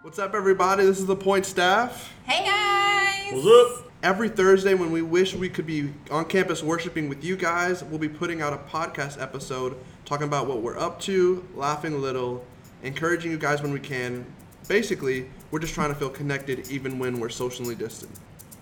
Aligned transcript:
What's 0.00 0.20
up, 0.20 0.32
everybody? 0.32 0.84
This 0.84 1.00
is 1.00 1.06
the 1.06 1.16
Point 1.16 1.44
Staff. 1.44 2.14
Hey 2.24 2.44
guys! 2.44 3.32
What's 3.32 3.80
up? 3.80 3.90
Every 4.04 4.28
Thursday, 4.28 4.74
when 4.74 4.92
we 4.92 5.02
wish 5.02 5.34
we 5.34 5.48
could 5.48 5.66
be 5.66 5.92
on 6.12 6.26
campus 6.26 6.62
worshiping 6.62 7.08
with 7.08 7.24
you 7.24 7.36
guys, 7.36 7.82
we'll 7.82 7.98
be 7.98 8.08
putting 8.08 8.40
out 8.40 8.52
a 8.52 8.58
podcast 8.58 9.20
episode 9.20 9.76
talking 10.04 10.28
about 10.28 10.46
what 10.46 10.62
we're 10.62 10.78
up 10.78 11.00
to, 11.00 11.44
laughing 11.56 11.94
a 11.94 11.98
little, 11.98 12.44
encouraging 12.84 13.32
you 13.32 13.38
guys 13.38 13.60
when 13.60 13.72
we 13.72 13.80
can. 13.80 14.24
Basically, 14.68 15.28
we're 15.50 15.58
just 15.58 15.74
trying 15.74 15.88
to 15.88 15.96
feel 15.96 16.10
connected 16.10 16.70
even 16.70 17.00
when 17.00 17.18
we're 17.18 17.28
socially 17.28 17.74
distant. 17.74 18.12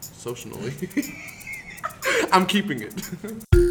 Socially. 0.01 0.73
I'm 2.33 2.47
keeping 2.47 2.81
it. 2.81 3.11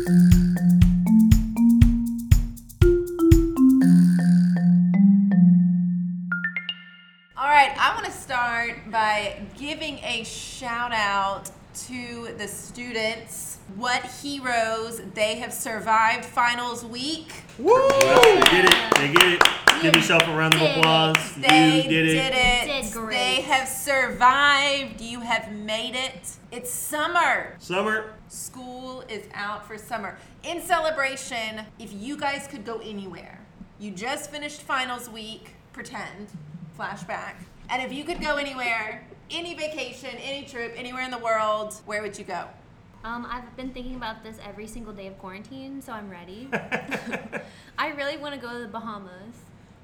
I 7.86 7.94
want 7.94 8.08
to 8.08 8.12
start 8.12 8.90
by 8.90 9.44
giving 9.60 10.00
a 10.00 10.24
shout 10.24 10.92
out 10.92 11.52
to 11.86 12.34
the 12.36 12.48
students. 12.48 13.60
What 13.76 14.04
heroes 14.04 15.04
they 15.14 15.36
have 15.36 15.54
survived 15.54 16.26
finals 16.26 16.84
week. 16.84 17.32
Woo! 17.60 17.76
Well, 17.76 18.24
they 18.24 18.42
did 18.50 18.66
it. 18.66 18.96
They 18.96 19.14
get 19.14 19.34
it. 19.34 19.44
Give 19.84 19.96
yourself 19.96 20.24
a 20.24 20.36
round 20.36 20.56
of 20.56 20.62
did 20.62 20.72
it. 20.72 20.78
applause. 20.80 21.36
They 21.36 21.84
you 21.84 21.90
did 21.92 22.08
it. 22.08 22.34
it. 22.34 22.84
Did 22.86 22.92
great. 22.92 23.18
They 23.18 23.42
have 23.42 23.68
survived. 23.68 25.00
You 25.00 25.20
have 25.20 25.52
made 25.52 25.94
it. 25.94 26.38
It's 26.52 26.72
summer. 26.74 27.56
Summer. 27.60 28.16
School 28.30 29.02
is 29.02 29.28
out 29.36 29.68
for 29.68 29.78
summer. 29.78 30.18
In 30.44 30.60
celebration, 30.60 31.62
if 31.78 31.94
you 31.94 32.18
guys 32.18 32.48
could 32.50 32.66
go 32.66 32.80
anywhere, 32.80 33.42
you 33.80 33.92
just 33.92 34.32
finished 34.32 34.64
finals 34.64 35.08
week, 35.08 35.52
pretend, 35.72 36.30
flashback. 36.80 37.36
And 37.70 37.82
if 37.82 37.92
you 37.92 38.04
could 38.04 38.22
go 38.22 38.36
anywhere, 38.36 39.06
any 39.32 39.56
vacation, 39.56 40.12
any 40.22 40.46
trip, 40.46 40.74
anywhere 40.78 41.04
in 41.04 41.12
the 41.12 41.18
world, 41.18 41.74
where 41.86 42.02
would 42.02 42.18
you 42.18 42.24
go? 42.24 42.46
Um, 43.04 43.28
I've 43.30 43.56
been 43.56 43.72
thinking 43.72 43.96
about 43.96 44.24
this 44.24 44.38
every 44.44 44.68
single 44.68 44.94
day 44.94 45.08
of 45.08 45.18
quarantine, 45.20 45.82
so 45.82 45.94
I'm 45.94 46.10
ready. 46.10 46.50
I 47.78 47.90
really 47.90 48.18
want 48.18 48.36
to 48.36 48.40
go 48.40 48.52
to 48.54 48.60
the 48.60 48.68
Bahamas. 48.68 49.36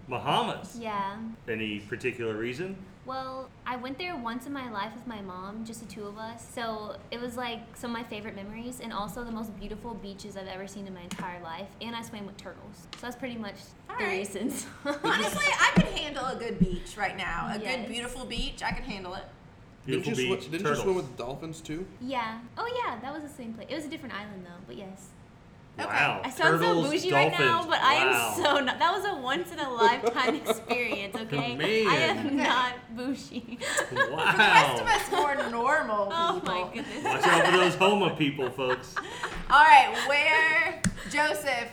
Bahamas. 0.07 0.77
Yeah. 0.79 1.17
Any 1.47 1.79
particular 1.79 2.35
reason? 2.35 2.75
Well, 3.05 3.49
I 3.65 3.77
went 3.77 3.97
there 3.97 4.15
once 4.15 4.45
in 4.45 4.53
my 4.53 4.69
life 4.69 4.93
with 4.93 5.07
my 5.07 5.21
mom, 5.21 5.65
just 5.65 5.79
the 5.79 5.91
two 5.91 6.05
of 6.05 6.17
us. 6.19 6.45
So 6.53 6.97
it 7.09 7.19
was 7.19 7.35
like 7.35 7.61
some 7.75 7.89
of 7.91 7.97
my 7.97 8.03
favorite 8.03 8.35
memories, 8.35 8.79
and 8.79 8.93
also 8.93 9.23
the 9.23 9.31
most 9.31 9.57
beautiful 9.59 9.95
beaches 9.95 10.37
I've 10.37 10.47
ever 10.47 10.67
seen 10.67 10.85
in 10.85 10.93
my 10.93 11.01
entire 11.01 11.41
life. 11.41 11.67
And 11.81 11.95
I 11.95 12.03
swam 12.03 12.27
with 12.27 12.37
turtles. 12.37 12.87
So 12.95 12.99
that's 13.01 13.15
pretty 13.15 13.37
much 13.37 13.55
All 13.89 13.97
the 13.97 14.03
right. 14.03 14.19
reasons. 14.19 14.67
Honestly, 14.85 15.03
I 15.03 15.71
could 15.75 15.85
handle 15.85 16.25
a 16.25 16.35
good 16.35 16.59
beach 16.59 16.95
right 16.95 17.17
now. 17.17 17.47
A 17.51 17.59
Yes. 17.59 17.77
good, 17.79 17.89
beautiful 17.91 18.25
beach, 18.25 18.61
I 18.63 18.71
could 18.71 18.85
handle 18.85 19.15
it. 19.15 19.23
Beautiful 19.85 20.13
didn't 20.13 20.29
you, 20.29 20.35
beach. 20.35 20.45
swi- 20.47 20.51
didn't 20.51 20.63
turtles. 20.67 20.77
you 20.77 20.83
swim 20.83 20.95
with 20.97 21.17
dolphins 21.17 21.59
too? 21.59 21.87
yeah. 22.01 22.39
Oh 22.55 22.83
yeah, 22.85 22.99
that 23.01 23.11
was 23.11 23.23
the 23.23 23.35
same 23.35 23.53
place. 23.55 23.65
It 23.67 23.75
was 23.75 23.85
a 23.85 23.89
different 23.89 24.13
island 24.13 24.45
though, 24.45 24.61
but 24.67 24.75
yes. 24.77 25.07
Okay. 25.79 25.87
Wow. 25.87 26.21
I 26.23 26.29
sound 26.29 26.59
Turtles, 26.59 26.85
so 26.85 26.91
bougie 26.91 27.09
dolphins. 27.09 27.31
right 27.31 27.39
now, 27.39 27.65
but 27.67 27.81
I 27.81 27.93
am 27.93 28.35
so 28.43 28.59
not. 28.59 28.79
That 28.81 28.93
was 28.93 29.05
a 29.05 29.21
once 29.21 29.51
in 29.51 29.59
a 29.59 29.69
lifetime 29.69 30.35
experience, 30.47 31.15
okay? 31.15 31.55
Man. 31.55 31.87
I 31.87 31.95
am 31.95 32.37
not 32.37 32.73
bougie. 32.95 33.57
For 33.89 33.95
the 33.95 34.11
rest 34.11 34.81
of 34.81 34.87
us 34.87 35.11
more 35.11 35.35
normal 35.49 36.09
oh 36.11 36.39
people. 36.39 36.53
oh 36.53 36.65
my 36.65 36.73
goodness. 36.73 37.03
Watch 37.03 37.23
out 37.23 37.45
for 37.45 37.57
those 37.57 37.75
Homa 37.75 38.15
people, 38.15 38.49
folks. 38.49 38.95
All 39.49 39.63
right, 39.63 39.93
where, 40.07 40.81
Joseph? 41.09 41.69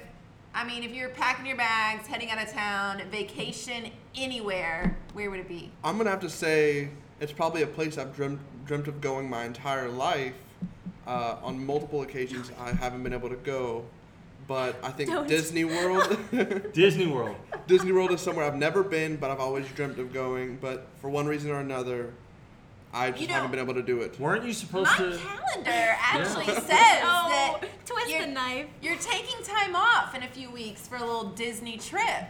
I 0.55 0.65
mean, 0.65 0.83
if 0.83 0.93
you're 0.93 1.11
packing 1.11 1.47
your 1.47 1.57
bags, 1.57 2.07
heading 2.07 2.31
out 2.31 2.43
of 2.43 2.51
town, 2.53 3.03
vacation 3.11 3.91
anywhere, 4.17 4.97
where 5.13 5.31
would 5.31 5.41
it 5.41 5.49
be? 5.49 5.71
I'm 5.85 5.99
gonna 5.99 6.11
have 6.11 6.21
to 6.21 6.31
say 6.31 6.91
it's 7.21 7.33
probably 7.33 7.63
a 7.63 7.67
place 7.67 7.99
I've 7.99 8.15
dreamt 8.15 8.41
dreamt 8.65 8.89
of 8.89 9.01
going 9.01 9.29
my 9.29 9.45
entire 9.45 9.89
life. 9.89 10.35
Uh, 11.09 11.39
on 11.43 11.65
multiple 11.65 12.03
occasions, 12.03 12.51
I 12.61 12.71
haven't 12.73 13.03
been 13.03 13.15
able 13.15 13.31
to 13.31 13.37
go, 13.37 13.85
but 14.47 14.77
I 14.83 14.91
think 14.91 15.09
Don't. 15.11 15.27
Disney 15.27 15.65
World. 15.65 16.19
Disney 16.75 17.07
World. 17.07 17.35
Disney 17.67 17.93
World 17.93 18.13
is 18.13 18.21
somewhere 18.21 18.45
I've 18.45 18.57
never 18.57 18.83
been, 18.83 19.17
but 19.17 19.31
I've 19.31 19.41
always 19.41 19.67
dreamt 19.69 19.99
of 19.99 20.13
going. 20.13 20.59
But 20.61 20.87
for 21.01 21.09
one 21.09 21.27
reason 21.27 21.51
or 21.51 21.61
another, 21.61 22.13
I 22.93 23.11
just 23.11 23.23
You 23.23 23.29
haven't 23.29 23.51
been 23.53 23.61
able 23.61 23.73
to 23.75 23.83
do 23.83 24.03
it. 24.03 24.21
Weren't 24.21 24.45
you 24.45 24.53
supposed 24.53 24.91
to 24.97 25.03
My 25.11 25.13
to? 25.17 25.19
calendar 25.19 25.97
actually 25.99 26.45
Yeah. 26.47 26.61
says 26.61 27.03
Oh, 27.03 27.29
that 27.31 27.61
twist 27.87 28.11
you're, 28.11 28.21
the 28.21 28.27
knife. 28.33 28.67
you're 28.83 28.97
taking 28.97 29.43
time 29.43 29.75
off 29.75 30.15
in 30.15 30.23
a 30.23 30.29
few 30.29 30.51
weeks 30.51 30.87
for 30.87 30.97
a 30.97 31.01
little 31.01 31.25
Disney 31.31 31.79
trip. 31.79 32.25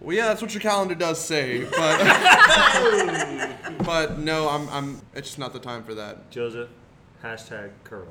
Well, 0.00 0.16
yeah, 0.16 0.26
that's 0.26 0.42
what 0.42 0.52
your 0.52 0.60
calendar 0.60 0.94
does 0.96 1.18
say, 1.24 1.64
but 1.64 1.98
but 3.84 4.18
no, 4.18 4.48
I'm 4.48 4.68
I'm. 4.70 5.00
It's 5.14 5.28
just 5.28 5.38
not 5.38 5.52
the 5.52 5.58
time 5.60 5.82
for 5.84 5.94
that. 5.94 6.30
Joseph. 6.32 6.68
Hashtag 7.22 7.70
Corona. 7.84 8.10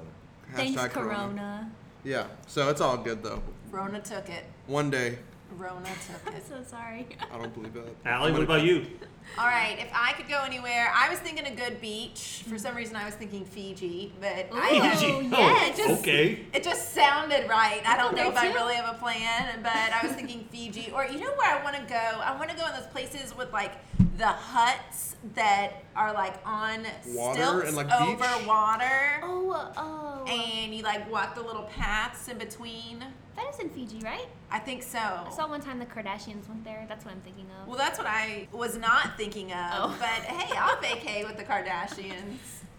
Thanks, 0.56 0.80
Hashtag 0.80 0.92
Corona. 0.92 1.72
Yeah, 2.04 2.28
so 2.48 2.70
it's 2.70 2.82
all 2.82 2.98
good 2.98 3.24
though. 3.24 3.42
Rona 3.72 4.00
took 4.02 4.30
it. 4.30 4.46
One 4.68 4.90
day, 4.90 5.18
Rona 5.58 5.86
took 6.08 6.28
I'm 6.28 6.34
it. 6.36 6.46
so 6.48 6.62
sorry. 6.66 7.08
I 7.32 7.38
don't 7.38 7.54
believe 7.54 7.74
that. 7.74 7.84
Allie, 8.06 8.28
I'm 8.28 8.34
what 8.38 8.48
gonna- 8.48 8.60
about 8.60 8.64
you? 8.64 8.86
All 9.40 9.46
right, 9.48 9.78
if 9.80 9.88
I 9.94 10.12
could 10.14 10.28
go 10.28 10.42
anywhere, 10.44 10.92
I 10.94 11.10
was 11.10 11.18
thinking 11.20 11.46
a 11.48 11.56
good 11.56 11.80
beach. 11.80 12.44
For 12.46 12.58
some 12.58 12.76
reason, 12.76 12.98
I 12.98 13.06
was 13.06 13.16
thinking 13.16 13.46
Fiji, 13.46 14.12
but 14.20 14.50
I 14.54 14.76
Ooh. 14.76 14.82
have 14.82 15.00
Fiji. 15.00 15.28
yes. 15.32 15.80
Oh, 15.82 15.96
okay. 16.00 16.46
It 16.54 16.62
just 16.62 16.94
sounded 16.94 17.48
right. 17.50 17.82
I 17.86 17.96
don't 17.96 18.18
know 18.18 18.28
if 18.30 18.36
I 18.36 18.52
really 18.52 18.76
have 18.76 18.94
a 18.94 18.98
plan, 19.00 19.60
but 19.64 19.72
I 19.72 20.02
was 20.06 20.12
thinking 20.12 20.46
Fiji. 20.52 20.92
Or 20.94 21.06
you 21.06 21.22
know 21.22 21.32
where 21.38 21.58
I 21.58 21.64
want 21.64 21.78
to 21.78 21.82
go? 21.84 21.96
I 21.96 22.36
want 22.38 22.50
to 22.50 22.58
go 22.58 22.68
in 22.68 22.74
those 22.74 22.88
places 22.88 23.36
with 23.36 23.54
like 23.54 23.72
the 24.18 24.28
huts 24.28 25.16
that 25.36 25.84
are 25.96 26.14
like 26.14 26.36
on 26.46 26.84
Water 27.08 27.40
stilts 27.42 27.68
and, 27.70 27.78
like, 27.78 27.92
over 28.02 28.16
beach? 28.40 28.46
water, 28.48 29.22
Oh, 29.24 29.52
uh, 29.52 29.74
oh. 29.78 30.26
and 30.28 30.76
you 30.76 30.84
like 30.84 31.10
walk 31.10 31.34
the 31.36 31.42
little 31.42 31.64
paths 31.64 32.28
in 32.28 32.38
between. 32.38 33.06
That 33.36 33.54
is 33.54 33.60
in 33.60 33.70
Fiji, 33.70 34.00
right? 34.04 34.28
I 34.52 34.60
think 34.60 34.84
so. 34.84 35.00
I 35.00 35.32
saw 35.36 35.48
one 35.48 35.62
time 35.62 35.80
the 35.80 35.86
Kardashians 35.86 36.48
went 36.48 36.64
there. 36.64 36.86
That's 36.88 37.06
what 37.06 37.14
I'm 37.14 37.22
thinking 37.22 37.46
of. 37.62 37.68
Well, 37.68 37.78
that's 37.78 37.98
what 37.98 38.08
I 38.08 38.48
was 38.52 38.78
not 38.78 39.18
thinking 39.18 39.52
of. 39.52 39.72
Oh. 39.74 39.96
But 40.00 40.08
hey, 40.08 40.56
I'll 40.58 40.78
vacay 40.78 41.28
with 41.28 41.38
the 41.38 41.44
Kardashians. 41.44 42.38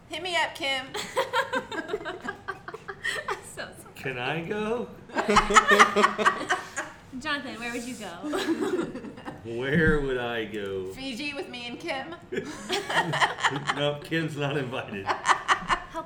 Hit 0.08 0.22
me 0.22 0.36
up, 0.36 0.54
Kim. 0.54 0.86
So 3.54 3.62
sorry. 3.62 3.94
Can 3.94 4.18
I 4.18 4.40
go? 4.40 4.88
Jonathan, 7.20 7.54
where 7.60 7.72
would 7.72 7.84
you 7.84 7.94
go? 7.94 8.06
Where 9.44 10.00
would 10.00 10.18
I 10.18 10.46
go? 10.46 10.86
Fiji 10.94 11.34
with 11.34 11.48
me 11.50 11.66
and 11.68 11.78
Kim. 11.78 12.16
no, 13.76 14.00
Kim's 14.02 14.36
not 14.36 14.56
invited. 14.56 15.06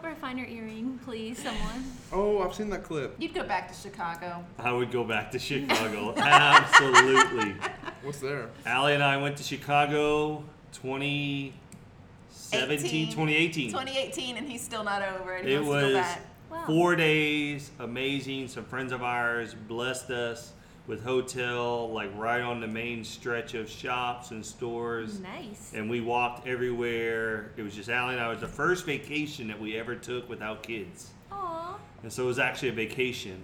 Help 0.09 0.17
her 0.17 0.27
find 0.27 0.41
her 0.41 0.47
earring, 0.47 0.99
please, 1.05 1.39
someone. 1.39 1.85
Oh, 2.11 2.41
I've 2.41 2.55
seen 2.55 2.71
that 2.71 2.83
clip. 2.83 3.15
You'd 3.19 3.35
go 3.35 3.45
back 3.45 3.69
to 3.69 3.75
Chicago. 3.75 4.43
I 4.59 4.73
would 4.73 4.91
go 4.91 5.05
back 5.05 5.31
to 5.33 5.39
Chicago. 5.39 6.15
Absolutely. 6.17 7.55
What's 8.03 8.21
there? 8.21 8.49
Allie 8.65 8.95
and 8.95 9.03
I 9.03 9.19
went 9.19 9.37
to 9.37 9.43
Chicago 9.43 10.45
2017, 10.73 12.87
18. 12.87 13.07
2018. 13.11 13.69
2018, 13.71 14.37
and 14.39 14.49
he's 14.49 14.63
still 14.63 14.83
not 14.83 15.03
over 15.03 15.37
it. 15.37 15.45
He 15.45 15.53
It 15.53 15.63
wants 15.63 15.75
to 15.75 15.81
go 15.81 15.87
was 15.89 15.93
back. 15.93 16.23
Wow. 16.51 16.65
four 16.67 16.97
days, 16.97 17.71
amazing. 17.79 18.49
Some 18.49 18.65
friends 18.65 18.93
of 18.93 19.03
ours 19.03 19.55
blessed 19.55 20.09
us 20.09 20.55
with 20.89 21.05
hotel, 21.05 21.93
like 21.93 22.11
right 22.17 22.41
on 22.41 22.61
the 22.61 22.67
main 22.67 23.05
stretch 23.05 23.55
of 23.55 23.69
shops 23.69 24.31
and 24.31 24.45
stores. 24.45 25.21
Nice. 25.21 25.73
And 25.75 25.89
we 25.89 26.01
walked 26.01 26.49
everywhere. 26.49 27.53
It 27.57 27.63
was 27.63 27.77
just 27.77 27.91
Allie 27.91 28.15
and 28.15 28.23
I. 28.23 28.27
It 28.29 28.31
was 28.31 28.41
the 28.41 28.49
first 28.49 28.87
vacation 28.87 29.47
that 29.49 29.61
we 29.61 29.77
ever 29.77 29.95
took 29.95 30.29
without 30.29 30.63
kids. 30.63 31.11
Aw. 31.31 31.79
And 32.03 32.13
so 32.13 32.25
it 32.25 32.27
was 32.27 32.39
actually 32.39 32.71
a 32.71 32.73
vacation. 32.73 33.39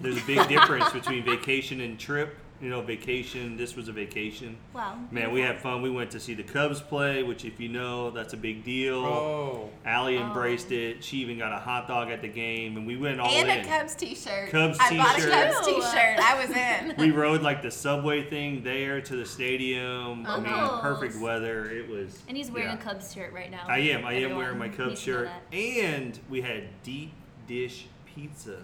There's 0.00 0.16
a 0.16 0.26
big 0.26 0.48
difference 0.48 0.90
between 0.92 1.24
vacation 1.24 1.80
and 1.80 1.98
trip. 1.98 2.36
You 2.60 2.70
know, 2.70 2.80
vacation, 2.80 3.56
this 3.56 3.74
was 3.76 3.88
a 3.88 3.92
vacation. 3.92 4.56
Wow. 4.72 4.96
Man, 5.10 5.32
we 5.32 5.40
had 5.40 5.60
fun. 5.60 5.82
We 5.82 5.90
went 5.90 6.12
to 6.12 6.20
see 6.20 6.34
the 6.34 6.44
Cubs 6.44 6.80
play, 6.80 7.22
which, 7.22 7.44
if 7.44 7.58
you 7.58 7.68
know, 7.68 8.10
that's 8.10 8.32
a 8.32 8.36
big 8.36 8.64
deal. 8.64 9.04
Oh, 9.04 9.70
Allie 9.84 10.16
Oh. 10.18 10.22
embraced 10.26 10.70
it. 10.70 11.02
She 11.04 11.18
even 11.18 11.36
got 11.36 11.52
a 11.52 11.58
hot 11.58 11.88
dog 11.88 12.10
at 12.10 12.22
the 12.22 12.28
game, 12.28 12.76
and 12.76 12.86
we 12.86 12.96
went 12.96 13.20
all 13.20 13.28
and 13.28 13.50
in. 13.50 13.58
a 13.58 13.68
Cubs 13.68 13.94
t-shirt. 13.96 14.50
Cubs 14.50 14.78
I 14.80 14.96
bought 14.96 15.18
a 15.18 15.22
t-shirt. 15.22 15.52
Cubs 15.52 15.66
t-shirt. 15.66 16.18
I 16.20 16.46
was 16.46 16.56
in. 16.56 16.94
we 16.96 17.10
rode 17.10 17.42
like 17.42 17.60
the 17.60 17.72
subway 17.72 18.22
thing 18.30 18.62
there 18.62 19.00
to 19.00 19.16
the 19.16 19.26
stadium. 19.26 20.24
I 20.24 20.38
mean, 20.38 20.52
Oh. 20.54 20.78
perfect 20.80 21.16
weather. 21.20 21.68
It 21.68 21.88
was. 21.88 22.22
And 22.28 22.36
he's 22.36 22.50
wearing 22.52 22.68
yeah. 22.70 22.74
a 22.78 22.82
Cubs 22.82 23.12
shirt 23.12 23.32
right 23.32 23.50
now. 23.50 23.64
I 23.66 23.78
am. 23.78 24.06
I 24.06 24.12
am 24.14 24.36
wearing 24.36 24.58
my 24.58 24.68
Cubs 24.68 24.90
needs 24.90 25.04
to 25.04 25.10
know 25.10 25.24
shirt, 25.24 25.30
and 25.52 26.18
we 26.30 26.40
had 26.40 26.68
deep 26.84 27.12
dish 27.48 27.86
pizza 28.06 28.58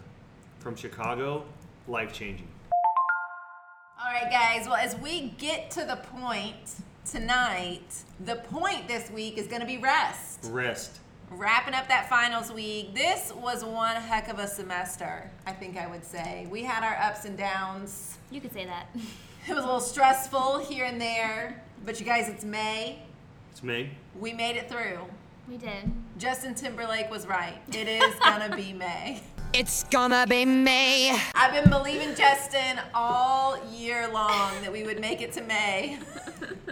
from 0.60 0.76
Chicago. 0.76 1.44
Life 1.88 2.12
changing. 2.12 2.46
All 4.10 4.16
right, 4.16 4.28
guys. 4.28 4.66
Well, 4.66 4.74
as 4.74 4.96
we 4.96 5.28
get 5.38 5.70
to 5.70 5.84
the 5.84 5.94
point 5.94 6.74
tonight, 7.08 8.02
the 8.18 8.34
point 8.34 8.88
this 8.88 9.08
week 9.08 9.38
is 9.38 9.46
going 9.46 9.60
to 9.60 9.66
be 9.68 9.76
rest. 9.76 10.48
Rest. 10.50 10.98
Wrapping 11.30 11.74
up 11.74 11.86
that 11.86 12.08
finals 12.08 12.50
week. 12.52 12.92
This 12.92 13.32
was 13.32 13.64
one 13.64 13.94
heck 13.94 14.26
of 14.26 14.40
a 14.40 14.48
semester, 14.48 15.30
I 15.46 15.52
think 15.52 15.76
I 15.76 15.86
would 15.86 16.04
say. 16.04 16.48
We 16.50 16.64
had 16.64 16.82
our 16.82 16.96
ups 17.00 17.24
and 17.24 17.38
downs. 17.38 18.18
You 18.32 18.40
could 18.40 18.52
say 18.52 18.64
that. 18.64 18.88
It 19.48 19.54
was 19.54 19.62
a 19.62 19.66
little 19.66 19.80
stressful 19.80 20.58
here 20.58 20.86
and 20.86 21.00
there, 21.00 21.62
but 21.86 22.00
you 22.00 22.04
guys, 22.04 22.28
it's 22.28 22.44
May. 22.44 22.98
It's 23.52 23.62
May. 23.62 23.90
We 24.18 24.32
made 24.32 24.56
it 24.56 24.68
through. 24.68 24.98
We 25.48 25.56
did. 25.56 25.90
Justin 26.18 26.56
Timberlake 26.56 27.10
was 27.10 27.28
right. 27.28 27.58
It 27.68 27.86
is 27.88 28.14
gonna 28.16 28.54
be 28.56 28.72
May. 28.74 29.22
It's 29.52 29.82
gonna 29.84 30.26
be 30.28 30.44
me. 30.44 31.10
I've 31.34 31.52
been 31.52 31.68
believing 31.68 32.14
Justin 32.14 32.80
all 32.94 33.58
year 33.72 34.08
long 34.08 34.52
that 34.60 34.72
we 34.72 34.84
would 34.84 35.00
make 35.00 35.20
it 35.20 35.32
to 35.32 35.42
May. 35.42 35.98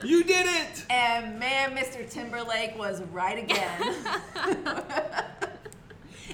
You 0.04 0.22
did 0.22 0.46
it! 0.46 0.84
And 0.88 1.40
man, 1.40 1.76
Mr. 1.76 2.08
Timberlake 2.08 2.78
was 2.78 3.02
right 3.12 3.36
again. 3.36 3.96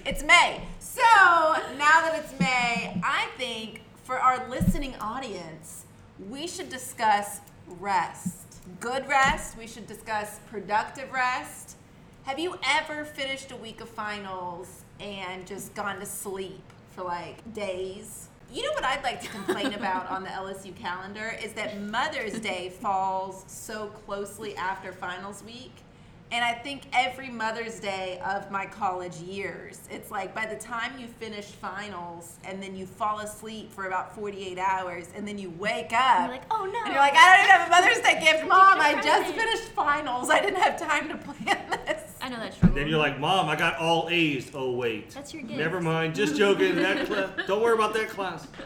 it's 0.05 0.23
May. 0.23 0.61
So 0.81 1.01
now 1.01 2.03
that 2.03 2.23
it's 2.23 2.39
May, 2.39 3.01
I 3.03 3.27
think 3.39 3.81
for 4.05 4.19
our 4.19 4.47
listening 4.51 4.95
audience, 5.01 5.87
we 6.29 6.47
should 6.47 6.69
discuss 6.69 7.41
rest. 7.81 8.61
Good 8.81 9.09
rest, 9.09 9.57
we 9.57 9.67
should 9.67 9.87
discuss 9.87 10.41
productive 10.51 11.11
rest. 11.11 11.77
Have 12.25 12.39
you 12.39 12.59
ever 12.63 13.07
finished 13.07 13.51
a 13.51 13.57
week 13.57 13.81
of 13.81 13.89
finals 13.89 14.84
and 15.01 15.47
just 15.47 15.75
gone 15.75 15.99
to 16.01 16.07
sleep 16.07 16.63
for 16.91 17.05
like 17.05 17.55
days? 17.55 18.29
You 18.53 18.63
know 18.63 18.73
what 18.73 18.85
I'd 18.85 19.03
like 19.03 19.21
to 19.23 19.29
complain 19.29 19.75
about 19.75 20.09
on 20.09 20.23
the 20.23 20.29
LSU 20.29 20.75
calendar 20.77 21.37
is 21.43 21.53
that 21.55 21.81
Mother's 21.81 22.39
Day 22.39 22.71
falls 22.81 23.45
so 23.49 23.87
closely 23.89 24.57
after 24.57 24.93
finals 24.93 25.43
week. 25.45 25.73
And 26.33 26.45
I 26.45 26.53
think 26.53 26.85
every 26.93 27.29
Mother's 27.29 27.79
Day 27.79 28.21
of 28.25 28.51
my 28.51 28.67
college 28.67 29.17
years, 29.19 29.81
it's 29.91 30.11
like 30.11 30.35
by 30.35 30.47
the 30.47 30.57
time 30.57 30.99
you 30.99 31.07
finish 31.07 31.45
finals 31.45 32.39
and 32.45 32.61
then 32.63 32.75
you 32.75 32.87
fall 32.87 33.21
asleep 33.21 33.73
for 33.73 33.87
about 33.87 34.15
48 34.17 34.59
hours 34.59 35.11
and 35.15 35.29
then 35.29 35.39
you 35.39 35.51
wake 35.51 35.93
up. 35.93 36.23
You're 36.23 36.29
like, 36.31 36.43
oh 36.51 36.65
no. 36.65 36.81
And 36.85 36.93
you're 36.93 37.03
like, 37.03 37.15
I 37.15 37.37
don't 37.37 37.45
even 37.45 37.51
have 37.51 37.67
a 37.69 37.71
Mother's 37.71 38.03
Day 38.03 38.21
gift, 38.21 38.49
Mom. 38.49 38.81
I 38.81 38.95
Give 38.95 39.05
me 39.05 39.11
a 39.11 39.13
just 39.13 39.35
finished 39.35 39.69
finals. 39.75 40.31
I 40.31 40.41
didn't 40.41 40.61
have 40.61 40.77
time 40.81 41.09
to 41.09 41.17
plan. 41.17 41.64
I 42.25 42.29
know 42.31 42.39
that 42.39 42.55
struggle. 42.55 42.75
Then 42.75 42.89
you're 42.89 42.99
like, 42.99 43.21
Mom, 43.21 43.51
I 43.51 43.57
got 43.57 43.77
all 43.77 44.09
A's. 44.11 44.51
Oh 44.55 44.73
wait. 44.73 45.11
That's 45.11 45.35
your 45.35 45.43
gift. 45.43 45.59
Never 45.59 45.79
mind. 45.79 46.15
Just 46.15 46.37
joking. 46.37 46.75
That 46.77 47.07
class. 47.07 47.29
Don't 47.47 47.61
worry 47.63 47.75
about 47.75 47.93
that 47.95 48.09
class. 48.09 48.47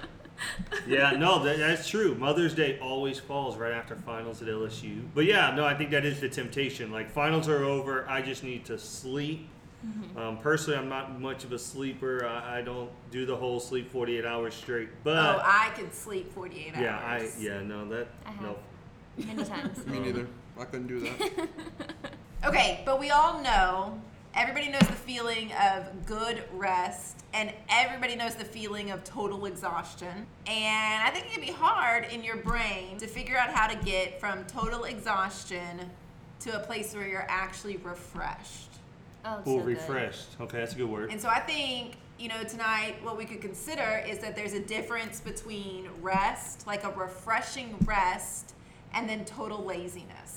Yeah, 0.86 1.10
no, 1.10 1.42
that, 1.42 1.58
that's 1.58 1.88
true. 1.88 2.14
Mother's 2.14 2.54
Day 2.54 2.78
always 2.80 3.18
falls 3.18 3.56
right 3.56 3.72
after 3.72 3.96
finals 3.96 4.40
at 4.40 4.46
LSU. 4.46 5.02
But 5.12 5.24
yeah, 5.24 5.52
no, 5.52 5.64
I 5.64 5.74
think 5.74 5.90
that 5.90 6.04
is 6.04 6.20
the 6.20 6.28
temptation. 6.28 6.92
Like 6.92 7.10
finals 7.10 7.48
are 7.48 7.64
over. 7.64 8.08
I 8.08 8.22
just 8.22 8.44
need 8.44 8.64
to 8.66 8.78
sleep. 8.78 9.48
Mm-hmm. 9.84 10.16
Um, 10.16 10.38
personally, 10.38 10.78
I'm 10.78 10.88
not 10.88 11.20
much 11.20 11.42
of 11.42 11.50
a 11.50 11.58
sleeper. 11.58 12.24
I, 12.24 12.58
I 12.58 12.62
don't 12.62 12.88
do 13.10 13.26
the 13.26 13.34
whole 13.34 13.58
sleep 13.58 13.90
48 13.90 14.24
hours 14.24 14.54
straight. 14.54 14.90
But 15.02 15.16
oh, 15.16 15.42
I 15.42 15.70
could 15.74 15.92
sleep 15.92 16.32
48 16.32 16.76
hours. 16.76 16.84
yeah, 16.84 16.96
I 16.98 17.28
yeah 17.40 17.60
no 17.62 17.88
that 17.88 18.06
I 18.24 18.30
have. 18.30 18.40
no. 18.42 18.56
Many 19.16 19.44
times. 19.44 19.84
Me 19.88 19.98
neither. 19.98 20.28
I 20.56 20.64
couldn't 20.66 20.86
do 20.86 21.00
that. 21.00 21.48
Okay, 22.44 22.82
but 22.84 23.00
we 23.00 23.10
all 23.10 23.42
know, 23.42 24.00
everybody 24.34 24.68
knows 24.68 24.82
the 24.82 24.92
feeling 24.92 25.52
of 25.54 26.06
good 26.06 26.44
rest, 26.52 27.24
and 27.34 27.52
everybody 27.68 28.14
knows 28.14 28.36
the 28.36 28.44
feeling 28.44 28.92
of 28.92 29.02
total 29.02 29.46
exhaustion. 29.46 30.26
And 30.46 31.02
I 31.02 31.10
think 31.10 31.26
it 31.26 31.32
can 31.32 31.40
be 31.40 31.50
hard 31.52 32.06
in 32.12 32.22
your 32.22 32.36
brain 32.36 32.96
to 32.98 33.08
figure 33.08 33.36
out 33.36 33.50
how 33.50 33.66
to 33.66 33.76
get 33.84 34.20
from 34.20 34.44
total 34.44 34.84
exhaustion 34.84 35.90
to 36.40 36.56
a 36.56 36.60
place 36.60 36.94
where 36.94 37.08
you're 37.08 37.26
actually 37.28 37.76
refreshed. 37.78 38.70
Oh, 39.24 39.40
Full 39.42 39.58
so 39.58 39.64
good. 39.64 39.66
refreshed. 39.66 40.28
Okay, 40.40 40.58
that's 40.58 40.74
a 40.74 40.76
good 40.76 40.88
word. 40.88 41.10
And 41.10 41.20
so 41.20 41.28
I 41.28 41.40
think, 41.40 41.96
you 42.20 42.28
know, 42.28 42.44
tonight 42.44 42.96
what 43.02 43.16
we 43.18 43.24
could 43.24 43.40
consider 43.40 44.04
is 44.08 44.20
that 44.20 44.36
there's 44.36 44.52
a 44.52 44.60
difference 44.60 45.20
between 45.20 45.88
rest, 46.00 46.68
like 46.68 46.84
a 46.84 46.90
refreshing 46.90 47.76
rest, 47.84 48.54
and 48.94 49.08
then 49.08 49.24
total 49.24 49.64
laziness. 49.64 50.27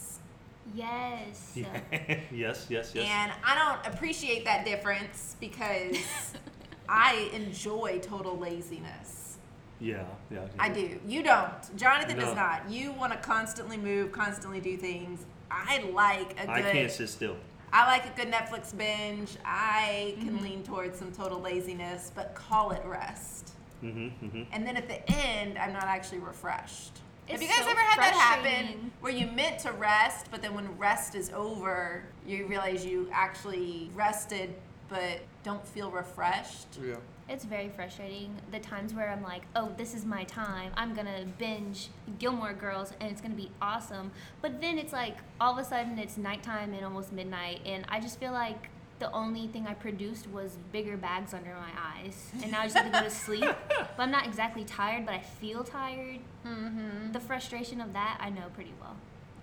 Yes. 0.74 1.52
yes, 1.56 2.68
yes, 2.69 2.92
yes. 2.94 2.96
And 2.98 3.31
I 3.44 3.56
don't 3.56 3.94
appreciate 3.94 4.46
that 4.46 4.66
difference 4.66 5.36
because 5.40 5.98
I 6.90 7.30
enjoy 7.34 8.00
total 8.02 8.38
laziness. 8.38 9.38
yeah, 9.80 10.04
yeah. 10.30 10.42
I 10.60 10.69
do. 10.69 11.00
You 11.08 11.24
don't. 11.24 11.75
Jonathan 11.75 12.18
No. 12.18 12.25
does 12.25 12.36
not. 12.36 12.69
You 12.69 12.92
want 12.94 13.13
to 13.13 13.19
constantly 13.19 13.78
move, 13.78 14.12
constantly 14.12 14.60
do 14.60 14.78
things. 14.78 15.25
I 15.50 15.80
like 15.94 16.34
a 16.34 16.46
good 16.46 16.50
I 16.50 16.62
can't 16.62 16.92
sit 16.92 17.10
still. 17.10 17.36
I 17.74 17.88
like 17.88 18.06
a 18.06 18.16
good 18.16 18.31
Netflix 18.31 18.75
binge. 18.78 19.38
I 19.46 20.16
can 20.19 20.42
lean 20.42 20.62
towards 20.63 21.00
some 21.00 21.12
total 21.12 21.40
laziness, 21.40 22.12
but 22.13 22.36
call 22.36 22.72
it 22.72 22.84
rest. 22.86 23.52
Mm-hmm, 23.84 24.25
mm-hmm. 24.25 24.44
And 24.52 24.68
then 24.68 24.75
at 24.78 24.88
the 24.88 25.10
end, 25.10 25.58
I'm 25.58 25.74
not 25.74 25.86
actually 25.86 26.19
refreshed. 26.19 27.00
Have 27.31 27.42
you 27.42 27.48
guys 27.48 27.60
so 27.60 27.69
ever 27.69 27.80
had 27.80 28.00
that 28.00 28.13
happen 28.13 28.92
where 29.00 29.12
you 29.12 29.28
meant 29.28 29.60
to 29.60 29.72
rest, 29.72 30.28
but 30.30 30.42
then 30.42 30.54
when 30.54 30.78
rest 30.78 31.16
is 31.16 31.31
over, 31.33 32.04
you 32.25 32.45
realize 32.45 32.86
you 32.86 33.10
actually 33.12 33.89
rested 33.94 34.54
but 34.89 35.22
don't 35.44 35.66
feel 35.66 35.89
refreshed? 35.89 36.68
Yeah. 36.83 36.95
It's 37.30 37.45
very 37.45 37.69
frustrating. 37.69 38.36
The 38.51 38.60
times 38.60 38.94
where 38.94 39.10
I'm 39.10 39.24
like, 39.24 39.44
oh, 39.56 39.72
this 39.78 39.94
is 39.94 40.04
my 40.04 40.25
time. 40.25 40.74
I'm 40.75 40.94
gonna 40.94 41.25
binge 41.38 41.88
Gilmore 42.19 42.51
Girls 42.51 42.92
and 43.00 43.10
it's 43.10 43.22
gonna 43.22 43.34
be 43.34 43.50
awesome. 43.62 44.12
But 44.42 44.60
then 44.60 44.77
it's 44.77 44.92
like 44.92 45.16
all 45.39 45.54
of 45.54 45.57
a 45.57 45.63
sudden 45.63 45.98
it's 45.98 46.18
nighttime 46.18 46.74
and 46.74 46.84
almost 46.84 47.13
midnight, 47.13 47.62
and 47.66 47.86
I 47.88 48.01
just 48.01 48.19
feel 48.19 48.34
like 48.34 48.69
the 49.01 49.12
only 49.13 49.48
thing 49.48 49.65
I 49.65 49.74
produced 49.74 50.30
was 50.30 50.57
bigger 50.71 50.95
bags 50.95 51.33
under 51.33 51.56
my 51.56 51.71
eyes. 51.75 52.31
And 52.44 52.51
now 52.51 52.62
I 52.62 52.65
just 52.65 52.77
have 52.77 52.86
to 52.86 52.92
go 52.92 53.03
to 53.03 53.09
sleep. 53.09 53.44
But 53.98 54.03
I'm 54.03 54.12
not 54.12 54.25
exactly 54.25 54.63
tired, 54.63 55.06
but 55.06 55.15
I 55.15 55.19
feel 55.19 55.63
tired. 55.63 56.19
Mm-hmm. 56.45 57.12
The 57.12 57.19
frustration 57.19 57.81
of 57.81 57.92
that 57.94 58.18
I 58.21 58.30
know 58.30 58.45
pretty 58.53 58.74
well. 58.80 58.95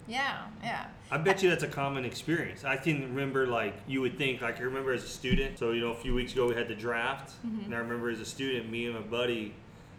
Yeah, 0.06 0.46
yeah. 0.62 0.86
I 1.10 1.18
bet 1.18 1.42
you 1.42 1.50
that's 1.50 1.64
a 1.64 1.68
common 1.68 2.04
experience. 2.04 2.64
I 2.64 2.76
can 2.76 3.02
remember, 3.02 3.46
like, 3.46 3.74
you 3.86 4.00
would 4.00 4.16
think, 4.16 4.40
like, 4.40 4.58
I 4.58 4.62
remember 4.62 4.92
as 4.92 5.04
a 5.04 5.08
student. 5.08 5.58
So, 5.58 5.72
you 5.72 5.82
know, 5.82 5.90
a 5.90 5.96
few 5.96 6.14
weeks 6.14 6.32
ago 6.32 6.46
we 6.46 6.54
had 6.54 6.68
the 6.68 6.74
draft. 6.74 7.34
And 7.42 7.74
I 7.74 7.78
remember 7.78 8.08
as 8.10 8.20
a 8.20 8.24
student, 8.24 8.70
me 8.70 8.86
and 8.86 8.94
my 8.94 9.02
buddy, 9.02 9.54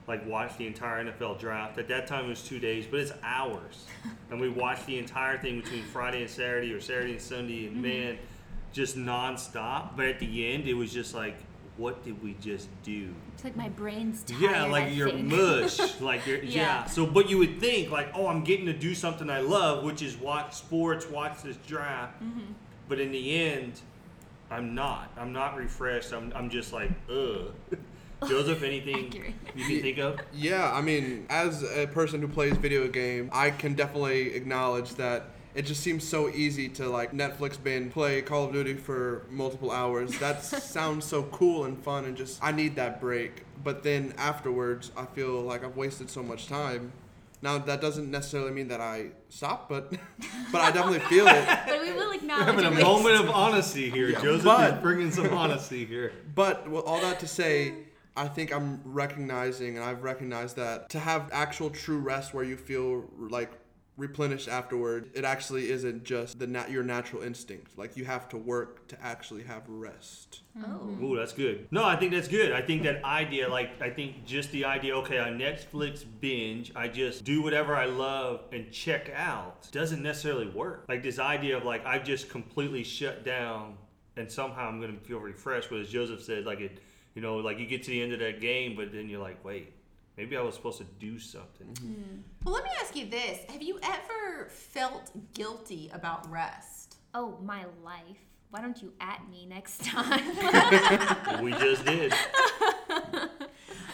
like, 0.08 0.26
watched 0.26 0.58
the 0.58 0.66
entire 0.66 1.06
NFL 1.06 1.40
draft. 1.40 1.78
At 1.78 1.90
that 1.90 2.08
time 2.08 2.26
it 2.26 2.30
was 2.30 2.44
two 2.44 2.60
days, 2.60 2.86
but 2.90 3.02
it's 3.02 3.14
hours. 3.24 3.86
and 4.32 4.42
we 4.42 4.50
watched 4.50 4.88
the 4.88 4.98
entire 4.98 5.38
thing 5.38 5.62
between 5.62 5.84
Friday 5.84 6.22
and 6.22 6.30
Saturday 6.30 6.74
or 6.74 6.82
Saturday 6.82 7.12
and 7.12 7.22
Sunday. 7.22 7.68
And 7.68 7.82
man, 7.82 8.18
just 8.72 8.98
nonstop. 8.98 9.96
But 9.96 10.06
at 10.06 10.20
the 10.20 10.52
end, 10.52 10.68
it 10.68 10.74
was 10.74 10.92
just 10.92 11.14
like, 11.14 11.36
what 11.78 12.04
did 12.04 12.22
we 12.22 12.36
just 12.42 12.68
do? 12.84 13.14
It's 13.34 13.44
like 13.44 13.56
my 13.56 13.70
brain's 13.70 14.24
tired. 14.24 14.42
Yeah, 14.42 14.64
like 14.66 14.86
I 14.86 14.88
you're 14.90 15.10
think. 15.10 15.28
mush. 15.28 15.80
Like 16.02 16.26
you're 16.28 16.44
yeah. 16.44 16.62
Yeah. 16.62 16.86
So, 16.86 17.06
but 17.06 17.30
you 17.30 17.38
would 17.38 17.60
think 17.60 17.90
like, 17.90 18.12
oh, 18.14 18.28
I'm 18.28 18.44
getting 18.44 18.66
to 18.66 18.74
do 18.74 18.94
something 18.94 19.30
I 19.30 19.40
love, 19.40 19.84
which 19.84 20.02
is 20.02 20.18
watch 20.18 20.54
sports, 20.54 21.08
watch 21.08 21.42
this 21.42 21.58
draft. 21.68 22.22
Mm-hmm. 22.22 22.52
But 22.88 23.00
in 23.00 23.12
the 23.12 23.42
end, 23.42 23.80
I'm 24.52 24.76
not. 24.76 25.12
I'm 25.18 25.32
not 25.32 25.56
refreshed. 25.56 26.12
I'm. 26.12 26.34
I'm 26.36 26.50
just 26.50 26.74
like, 26.74 26.92
ugh. 27.10 27.54
Joseph, 28.28 28.64
anything 28.64 29.14
you 29.56 29.66
can 29.66 29.82
think 29.82 29.98
of? 30.00 30.20
Yeah, 30.34 30.72
I 30.74 30.82
mean, 30.82 31.26
as 31.30 31.64
a 31.64 31.88
person 31.88 32.20
who 32.20 32.28
plays 32.28 32.58
video 32.58 32.88
game, 32.90 33.30
I 33.32 33.50
can 33.52 33.76
definitely 33.76 34.34
acknowledge 34.34 34.96
that 34.96 35.28
it 35.56 35.64
just 35.64 35.82
seems 35.82 36.08
so 36.08 36.30
easy 36.30 36.70
to 36.70 36.88
like 36.90 37.12
Netflix 37.12 37.62
binge, 37.62 37.92
play 37.92 38.22
Call 38.22 38.46
of 38.46 38.54
Duty 38.54 38.76
for 38.76 39.26
multiple 39.30 39.72
hours. 39.72 40.18
That 40.20 40.44
sounds 40.44 41.06
so 41.06 41.24
cool 41.24 41.66
and 41.66 41.82
fun, 41.84 42.06
and 42.06 42.16
just 42.16 42.40
I 42.44 42.52
need 42.52 42.76
that 42.76 43.00
break. 43.02 43.44
But 43.64 43.84
then 43.84 44.14
afterwards, 44.18 44.92
I 44.96 45.06
feel 45.06 45.42
like 45.42 45.64
I've 45.64 45.76
wasted 45.76 46.10
so 46.10 46.22
much 46.24 46.48
time. 46.48 46.92
Now 47.42 47.58
that 47.58 47.80
doesn't 47.80 48.12
necessarily 48.12 48.52
mean 48.52 48.68
that 48.68 48.82
I 48.82 49.12
stop, 49.30 49.70
but 49.70 49.92
but 50.52 50.62
I 50.62 50.72
definitely 50.72 51.00
feel 51.08 51.26
it. 51.28 51.48
But 51.68 51.82
we 51.82 51.94
will 51.94 52.12
acknowledge 52.12 52.46
Having 52.46 52.66
a 52.66 52.72
it. 52.72 52.84
moment 52.84 53.16
of 53.16 53.30
honesty 53.30 53.90
here. 53.90 54.10
Yeah, 54.10 54.22
Joseph 54.22 54.44
but- 54.46 54.74
is 54.76 54.82
bringing 54.82 55.12
some 55.12 55.34
honesty 55.34 55.86
here. 55.86 56.12
But 56.36 56.70
with 56.70 56.84
all 56.86 57.00
that 57.02 57.20
to 57.22 57.28
say, 57.28 57.74
I 58.18 58.28
think 58.28 58.54
I'm 58.54 58.82
recognizing, 58.84 59.78
and 59.78 59.86
I've 59.86 60.04
recognized 60.04 60.58
that 60.58 60.90
to 60.90 61.00
have 61.00 61.30
actual 61.32 61.70
true 61.70 62.00
rest 62.00 62.34
where 62.34 62.44
you 62.44 62.58
feel 62.58 63.06
like 63.18 63.52
replenished 64.00 64.48
afterward, 64.48 65.12
it 65.14 65.24
actually 65.26 65.70
isn't 65.70 66.04
just 66.04 66.40
the 66.40 66.48
nat- 66.48 66.72
your 66.72 66.84
natural 66.84 67.22
instinct. 67.22 67.78
Like 67.78 67.98
you 67.98 68.06
have 68.06 68.30
to 68.30 68.38
work 68.38 68.88
to 68.88 69.02
actually 69.04 69.44
have 69.44 69.64
rest. 69.68 70.42
Oh. 70.66 71.04
Ooh, 71.04 71.18
that's 71.18 71.34
good. 71.34 71.68
No, 71.72 71.84
I 71.86 71.96
think 71.96 72.12
that's 72.12 72.28
good. 72.28 72.52
I 72.52 72.62
think 72.62 72.84
that 72.84 73.04
idea, 73.04 73.48
like, 73.48 73.82
I 73.82 73.90
think 73.90 74.26
just 74.26 74.52
the 74.52 74.66
idea, 74.66 74.96
okay, 74.98 75.20
I 75.20 75.30
Netflix 75.30 76.04
binge, 76.20 76.72
I 76.76 76.88
just 76.88 77.24
do 77.24 77.42
whatever 77.42 77.76
I 77.76 77.86
love 77.86 78.42
and 78.52 78.72
check 78.72 79.12
out, 79.16 79.72
doesn't 79.72 80.02
necessarily 80.02 80.48
work. 80.48 80.86
Like, 80.90 81.04
this 81.04 81.20
idea 81.20 81.56
of, 81.56 81.64
like, 81.64 81.86
I've 81.86 82.04
just 82.04 82.30
completely 82.30 82.84
shut 82.84 83.24
down 83.24 83.78
and 84.18 84.30
somehow 84.30 84.68
I'm 84.68 84.82
going 84.82 84.98
to 84.98 85.06
feel 85.06 85.20
refreshed. 85.20 85.70
But 85.70 85.80
as 85.80 85.90
Joseph 85.90 86.24
said, 86.24 86.46
like, 86.46 86.60
it, 86.60 86.80
you 87.16 87.22
know, 87.22 87.38
like 87.38 87.60
you 87.60 87.66
get 87.66 87.84
to 87.84 87.92
the 87.92 88.02
end 88.02 88.14
of 88.14 88.20
that 88.20 88.40
game, 88.40 88.76
but 88.76 88.92
then 88.92 89.10
you're 89.10 89.22
like, 89.22 89.44
wait, 89.44 89.74
maybe 90.20 90.36
I 90.36 90.42
was 90.42 90.54
supposed 90.54 90.80
to 90.80 90.86
do 91.00 91.18
something. 91.18 91.68
Mm-hmm. 91.68 91.94
Hmm. 91.94 92.18
Well, 92.44 92.54
let 92.54 92.66
me 92.66 92.70
ask 92.82 92.96
you 92.96 93.06
this 93.06 93.40
Have 93.50 93.64
you 93.64 93.80
ever 93.82 94.50
felt 94.50 95.12
guilty 95.34 95.90
about 95.94 96.30
rest? 96.30 96.98
Oh, 97.14 97.38
my 97.42 97.66
life. 97.84 98.20
Why 98.52 98.62
don't 98.62 98.82
you 98.82 98.94
at 99.00 99.22
me 99.30 99.46
next 99.46 99.84
time? 99.86 101.42
we 101.42 101.52
just 101.54 101.86
did. 101.86 102.14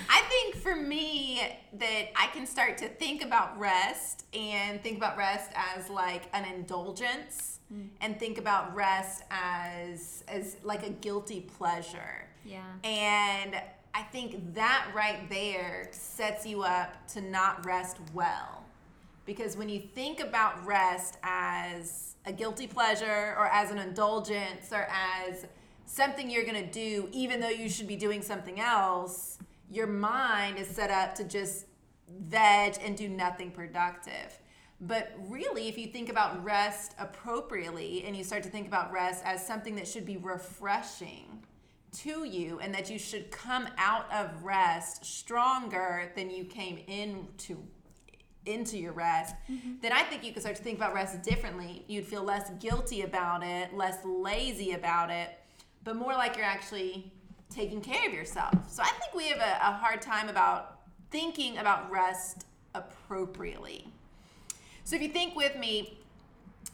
I 0.09 0.21
think 0.29 0.55
for 0.55 0.75
me 0.75 1.41
that 1.73 2.05
I 2.15 2.27
can 2.33 2.47
start 2.47 2.77
to 2.79 2.87
think 2.87 3.23
about 3.23 3.59
rest 3.59 4.25
and 4.33 4.81
think 4.81 4.97
about 4.97 5.17
rest 5.17 5.51
as 5.55 5.89
like 5.89 6.23
an 6.33 6.45
indulgence 6.45 7.59
hmm. 7.69 7.83
and 8.01 8.19
think 8.19 8.39
about 8.39 8.73
rest 8.73 9.23
as 9.29 10.23
as 10.27 10.57
like 10.63 10.83
a 10.85 10.89
guilty 10.89 11.41
pleasure. 11.41 12.27
Yeah. 12.45 12.63
And 12.83 13.55
I 13.95 14.01
think 14.01 14.53
that 14.55 14.87
right 14.93 15.29
there 15.29 15.87
sets 15.91 16.45
you 16.45 16.63
up 16.63 17.07
to 17.13 17.21
not 17.21 17.65
rest 17.65 17.95
well. 18.13 18.65
Because 19.25 19.55
when 19.55 19.69
you 19.69 19.79
think 19.79 20.19
about 20.19 20.65
rest 20.65 21.17
as 21.23 22.15
a 22.25 22.33
guilty 22.33 22.67
pleasure 22.67 23.33
or 23.37 23.47
as 23.47 23.71
an 23.71 23.77
indulgence 23.77 24.73
or 24.73 24.85
as 24.91 25.45
something 25.85 26.29
you're 26.29 26.43
going 26.43 26.61
to 26.61 26.71
do 26.71 27.07
even 27.13 27.39
though 27.39 27.47
you 27.47 27.69
should 27.69 27.87
be 27.87 27.95
doing 27.95 28.21
something 28.21 28.59
else, 28.59 29.37
your 29.71 29.87
mind 29.87 30.57
is 30.57 30.67
set 30.67 30.91
up 30.91 31.15
to 31.15 31.23
just 31.23 31.65
veg 32.19 32.75
and 32.83 32.97
do 32.97 33.07
nothing 33.07 33.49
productive. 33.49 34.37
But 34.81 35.13
really, 35.29 35.69
if 35.69 35.77
you 35.77 35.87
think 35.87 36.09
about 36.09 36.43
rest 36.43 36.95
appropriately 36.99 38.03
and 38.05 38.13
you 38.13 38.25
start 38.25 38.43
to 38.43 38.49
think 38.49 38.67
about 38.67 38.91
rest 38.91 39.23
as 39.23 39.47
something 39.47 39.73
that 39.75 39.87
should 39.87 40.05
be 40.05 40.17
refreshing 40.17 41.45
to 42.03 42.23
you 42.23 42.59
and 42.59 42.73
that 42.73 42.89
you 42.89 42.99
should 42.99 43.31
come 43.31 43.67
out 43.77 44.11
of 44.11 44.43
rest 44.43 45.05
stronger 45.05 46.11
than 46.15 46.29
you 46.29 46.45
came 46.45 46.79
into 46.87 47.57
into 48.45 48.77
your 48.77 48.91
rest, 48.91 49.33
mm-hmm. 49.49 49.73
then 49.81 49.91
I 49.91 50.03
think 50.03 50.23
you 50.23 50.31
could 50.31 50.43
start 50.43 50.55
to 50.57 50.61
think 50.61 50.77
about 50.77 50.93
rest 50.93 51.23
differently. 51.23 51.83
You'd 51.87 52.05
feel 52.05 52.23
less 52.23 52.51
guilty 52.59 53.01
about 53.01 53.43
it, 53.43 53.73
less 53.73 53.97
lazy 54.05 54.73
about 54.73 55.09
it, 55.09 55.31
but 55.83 55.95
more 55.95 56.13
like 56.13 56.37
you're 56.37 56.45
actually 56.45 57.11
taking 57.49 57.81
care 57.81 58.07
of 58.07 58.13
yourself. 58.13 58.53
So 58.69 58.83
I 58.83 58.89
think 58.89 59.15
we 59.15 59.29
have 59.29 59.39
a, 59.39 59.67
a 59.67 59.71
hard 59.71 60.01
time 60.01 60.29
about 60.29 60.79
thinking 61.09 61.57
about 61.57 61.89
rest 61.89 62.45
appropriately. 62.75 63.87
So 64.83 64.95
if 64.95 65.01
you 65.01 65.09
think 65.09 65.35
with 65.35 65.57
me, 65.57 65.97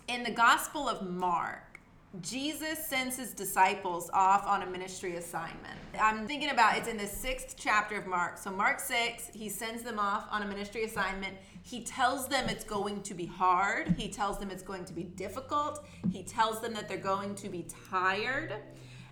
in 0.07 0.23
the 0.23 0.31
Gospel 0.31 0.89
of 0.89 1.07
Mark, 1.07 1.70
Jesus 2.19 2.85
sends 2.85 3.15
his 3.15 3.33
disciples 3.33 4.09
off 4.13 4.45
on 4.45 4.63
a 4.63 4.65
ministry 4.65 5.15
assignment. 5.15 5.79
I'm 5.97 6.27
thinking 6.27 6.49
about 6.49 6.77
it's 6.77 6.89
in 6.89 6.97
the 6.97 7.07
sixth 7.07 7.55
chapter 7.57 7.97
of 7.97 8.05
Mark. 8.05 8.37
So, 8.37 8.51
Mark 8.51 8.81
6, 8.81 9.29
he 9.33 9.47
sends 9.47 9.81
them 9.81 9.97
off 9.97 10.27
on 10.29 10.43
a 10.43 10.45
ministry 10.45 10.83
assignment. 10.83 11.37
He 11.63 11.85
tells 11.85 12.27
them 12.27 12.49
it's 12.49 12.65
going 12.65 13.01
to 13.03 13.13
be 13.13 13.25
hard, 13.25 13.95
he 13.97 14.09
tells 14.09 14.39
them 14.39 14.51
it's 14.51 14.63
going 14.63 14.83
to 14.85 14.93
be 14.93 15.03
difficult, 15.03 15.85
he 16.11 16.23
tells 16.23 16.59
them 16.59 16.73
that 16.73 16.89
they're 16.89 16.97
going 16.97 17.33
to 17.35 17.47
be 17.47 17.65
tired. 17.89 18.55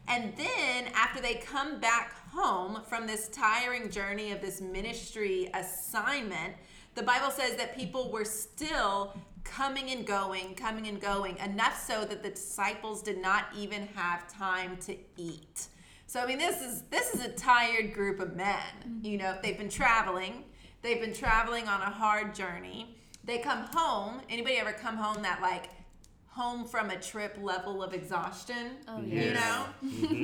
And 0.09 0.33
then, 0.35 0.91
after 0.93 1.21
they 1.21 1.35
come 1.35 1.79
back 1.79 2.13
home 2.31 2.81
from 2.89 3.07
this 3.07 3.29
tiring 3.29 3.89
journey 3.89 4.33
of 4.33 4.41
this 4.41 4.59
ministry 4.59 5.49
assignment, 5.53 6.55
the 6.95 7.03
Bible 7.03 7.31
says 7.31 7.55
that 7.55 7.77
people 7.77 8.11
were 8.11 8.25
still 8.25 9.13
coming 9.43 9.89
and 9.89 10.05
going, 10.05 10.55
coming 10.55 10.87
and 10.87 10.99
going, 10.99 11.37
enough 11.37 11.83
so 11.85 12.05
that 12.05 12.23
the 12.23 12.29
disciples 12.29 13.01
did 13.01 13.21
not 13.21 13.45
even 13.55 13.87
have 13.95 14.31
time 14.31 14.77
to 14.77 14.95
eat. 15.17 15.67
So 16.07 16.19
I 16.21 16.25
mean 16.25 16.39
this 16.39 16.61
is 16.61 16.83
this 16.89 17.13
is 17.13 17.23
a 17.23 17.29
tired 17.29 17.93
group 17.93 18.19
of 18.19 18.35
men. 18.35 18.57
Mm-hmm. 18.81 19.05
You 19.05 19.17
know, 19.17 19.37
they've 19.43 19.57
been 19.57 19.69
traveling, 19.69 20.43
they've 20.81 21.01
been 21.01 21.13
traveling 21.13 21.67
on 21.67 21.81
a 21.81 21.89
hard 21.89 22.33
journey. 22.33 22.95
They 23.23 23.37
come 23.39 23.67
home. 23.73 24.21
Anybody 24.29 24.55
ever 24.57 24.71
come 24.71 24.97
home 24.97 25.21
that 25.21 25.41
like 25.41 25.69
home 26.27 26.65
from 26.65 26.89
a 26.89 26.99
trip 26.99 27.37
level 27.39 27.83
of 27.83 27.93
exhaustion? 27.93 28.77
Oh, 28.87 29.01
You 29.01 29.33
know? 29.33 29.65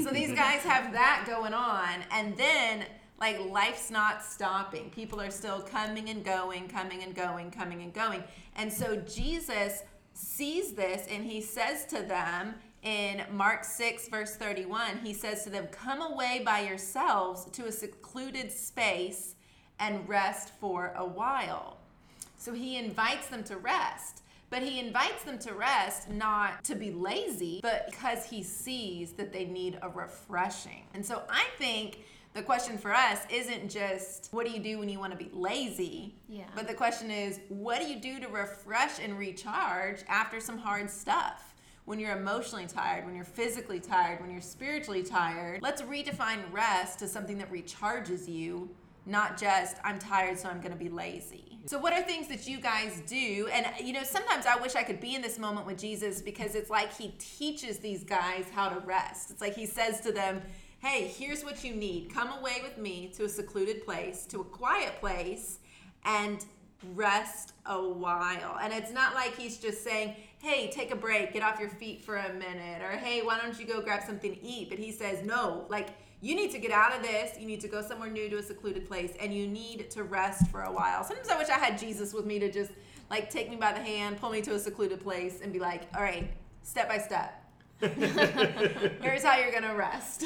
so 0.03 0.10
these 0.12 0.34
guys 0.34 0.62
have 0.62 0.93
that 0.93 1.25
going 1.27 1.53
on 1.53 2.03
and 2.10 2.36
then 2.38 2.86
like 3.19 3.39
life's 3.39 3.89
not 3.89 4.24
stopping. 4.24 4.89
People 4.89 5.22
are 5.22 5.31
still 5.31 5.62
coming 5.62 6.10
and 6.10 6.24
going, 6.24 6.67
coming 6.67 7.03
and 7.03 7.15
going, 7.15 7.51
coming 7.51 7.81
and 7.81 7.93
going. 7.93 8.24
And 8.55 8.72
so 8.72 8.98
Jesus 8.98 9.84
sees 10.13 10.74
this 10.74 11.07
and 11.10 11.25
he 11.25 11.41
says 11.41 11.86
to 11.88 12.01
them 12.01 12.55
in 12.84 13.24
Mark 13.31 13.63
6 13.63 14.10
verse 14.10 14.36
31, 14.36 15.00
he 15.03 15.13
says 15.13 15.43
to 15.43 15.50
them, 15.50 15.67
"Come 15.67 16.01
away 16.01 16.41
by 16.45 16.60
yourselves 16.60 17.45
to 17.53 17.65
a 17.65 17.72
secluded 17.72 18.51
space 18.51 19.36
and 19.79 20.07
rest 20.07 20.51
for 20.60 20.93
a 20.95 21.05
while." 21.05 21.77
So 22.38 22.53
he 22.53 22.77
invites 22.77 23.27
them 23.27 23.43
to 23.45 23.57
rest. 23.57 24.22
But 24.51 24.62
he 24.62 24.79
invites 24.79 25.24
them 25.24 25.39
to 25.39 25.53
rest 25.53 26.10
not 26.10 26.63
to 26.65 26.75
be 26.75 26.91
lazy, 26.91 27.60
but 27.63 27.88
because 27.89 28.29
he 28.29 28.43
sees 28.43 29.13
that 29.13 29.34
they 29.34 29.45
need 29.45 29.79
a 29.81 29.89
refreshing. 29.89 30.84
And 30.93 31.03
so 31.03 31.24
I 31.29 31.45
think 31.57 31.98
the 32.36 32.44
question 32.44 32.77
for 32.77 32.94
us 32.94 33.20
isn't 33.30 33.72
just 33.72 34.27
what 34.32 34.46
do 34.46 34.51
you 34.51 34.60
do 34.60 34.77
when 34.77 34.89
you 34.89 35.00
want 35.00 35.18
to 35.18 35.18
be 35.18 35.30
lazy? 35.34 36.13
Yeah. 36.27 36.44
But 36.54 36.68
the 36.68 36.74
question 36.74 37.10
is 37.10 37.39
what 37.48 37.80
do 37.80 37.88
you 37.88 38.00
do 38.00 38.20
to 38.20 38.27
refresh 38.27 39.00
and 39.00 39.18
recharge 39.18 40.04
after 40.08 40.39
some 40.39 40.58
hard 40.58 40.89
stuff? 40.89 41.56
When 41.86 42.00
you're 42.00 42.18
emotionally 42.18 42.65
tired, 42.65 43.06
when 43.06 43.15
you're 43.15 43.24
physically 43.24 43.80
tired, 43.80 44.20
when 44.20 44.32
you're 44.32 44.42
spiritually 44.42 45.04
tired, 45.04 45.62
let's 45.62 45.82
redefine 45.84 46.39
rest 46.51 47.00
to 47.00 47.08
something 47.08 47.38
that 47.38 47.51
recharges 47.51 48.27
you 48.27 48.70
not 49.06 49.39
just 49.39 49.77
I'm 49.84 50.00
tired, 50.00 50.38
so 50.39 50.50
I'm 50.50 50.60
going 50.60 50.72
to 50.72 50.77
be 50.77 50.89
lazy. 50.89 51.60
So, 51.68 51.80
what 51.80 51.94
are 51.94 52.01
things 52.01 52.27
that 52.27 52.48
you 52.48 52.60
guys 52.60 53.01
do? 53.08 53.48
And, 53.51 53.68
you 53.84 53.94
know, 53.94 54.04
sometimes 54.04 54.46
I 54.46 54.56
wish 54.56 54.75
I 54.75 54.84
could 54.84 55.00
be 55.00 55.15
in 55.15 55.22
this 55.22 55.39
moment 55.39 55.65
with 55.65 55.77
Jesus 55.77 56.22
because 56.22 56.56
it's 56.56 56.70
like 56.70 56.92
he 56.94 57.13
teaches 57.20 57.80
these 57.80 58.04
guys 58.04 58.46
how 58.51 58.70
to 58.70 58.80
rest. 58.80 59.32
It's 59.32 59.42
like 59.42 59.56
he 59.56 59.65
says 59.65 60.01
to 60.01 60.12
them, 60.12 60.42
Hey, 60.79 61.08
here's 61.08 61.44
what 61.44 61.63
you 61.63 61.74
need. 61.74 62.13
Come 62.13 62.32
away 62.32 62.58
with 62.63 62.77
me 62.77 63.12
to 63.15 63.25
a 63.25 63.29
secluded 63.29 63.86
place, 63.86 64.25
to 64.27 64.41
a 64.41 64.44
quiet 64.44 65.00
place, 65.00 65.60
and 66.03 66.46
rest 66.94 67.53
a 67.65 67.82
while. 67.82 68.58
And 68.62 68.72
it's 68.72 68.91
not 68.91 69.15
like 69.15 69.36
he's 69.36 69.58
just 69.58 69.84
saying, 69.84 70.15
Hey, 70.39 70.70
take 70.70 70.91
a 70.91 70.96
break, 70.96 71.34
get 71.34 71.41
off 71.41 71.60
your 71.60 71.70
feet 71.70 72.03
for 72.03 72.17
a 72.17 72.34
minute, 72.34 72.82
or 72.84 72.91
Hey, 72.91 73.22
why 73.24 73.39
don't 73.39 73.60
you 73.60 73.65
go 73.65 73.82
grab 73.82 74.03
something 74.03 74.36
to 74.36 74.44
eat? 74.44 74.70
But 74.70 74.77
he 74.77 74.91
says, 74.91 75.25
No, 75.25 75.65
like, 75.70 75.89
you 76.22 76.36
need 76.36 76.51
to 76.51 76.60
get 76.60 76.72
out 76.72 76.96
of 76.96 77.01
this. 77.01 77.38
You 77.39 77.46
need 77.46 77.62
to 77.62 77.67
go 77.67 77.82
somewhere 77.82 78.10
new 78.10 78.29
to 78.29 78.38
a 78.38 78.44
secluded 78.44 78.88
place 78.88 79.13
and 79.20 79.34
you 79.34 79.48
need 79.48 79.91
to 79.91 80.03
rest 80.03 80.48
for 80.48 80.63
a 80.63 80.72
while. 80.72 81.03
Sometimes 81.03 81.29
I 81.29 81.38
wish 81.38 81.50
I 81.50 81.60
had 81.60 81.77
Jesus 81.77 82.13
with 82.13 82.25
me 82.25 82.39
to 82.39 82.51
just 82.51 82.72
like 83.10 83.29
take 83.29 83.50
me 83.50 83.55
by 83.55 83.74
the 83.74 83.79
hand, 83.79 84.20
pull 84.20 84.32
me 84.32 84.41
to 84.41 84.55
a 84.55 84.60
secluded 84.60 85.01
place 85.01 85.41
and 85.44 85.53
be 85.53 85.60
like, 85.60 85.84
all 85.96 86.01
right, 86.01 86.32
step 86.63 86.89
by 86.89 86.98
step. 86.98 87.44
Here's 87.82 89.24
how 89.24 89.38
you're 89.38 89.51
going 89.51 89.63
to 89.63 89.75
rest. 89.75 90.24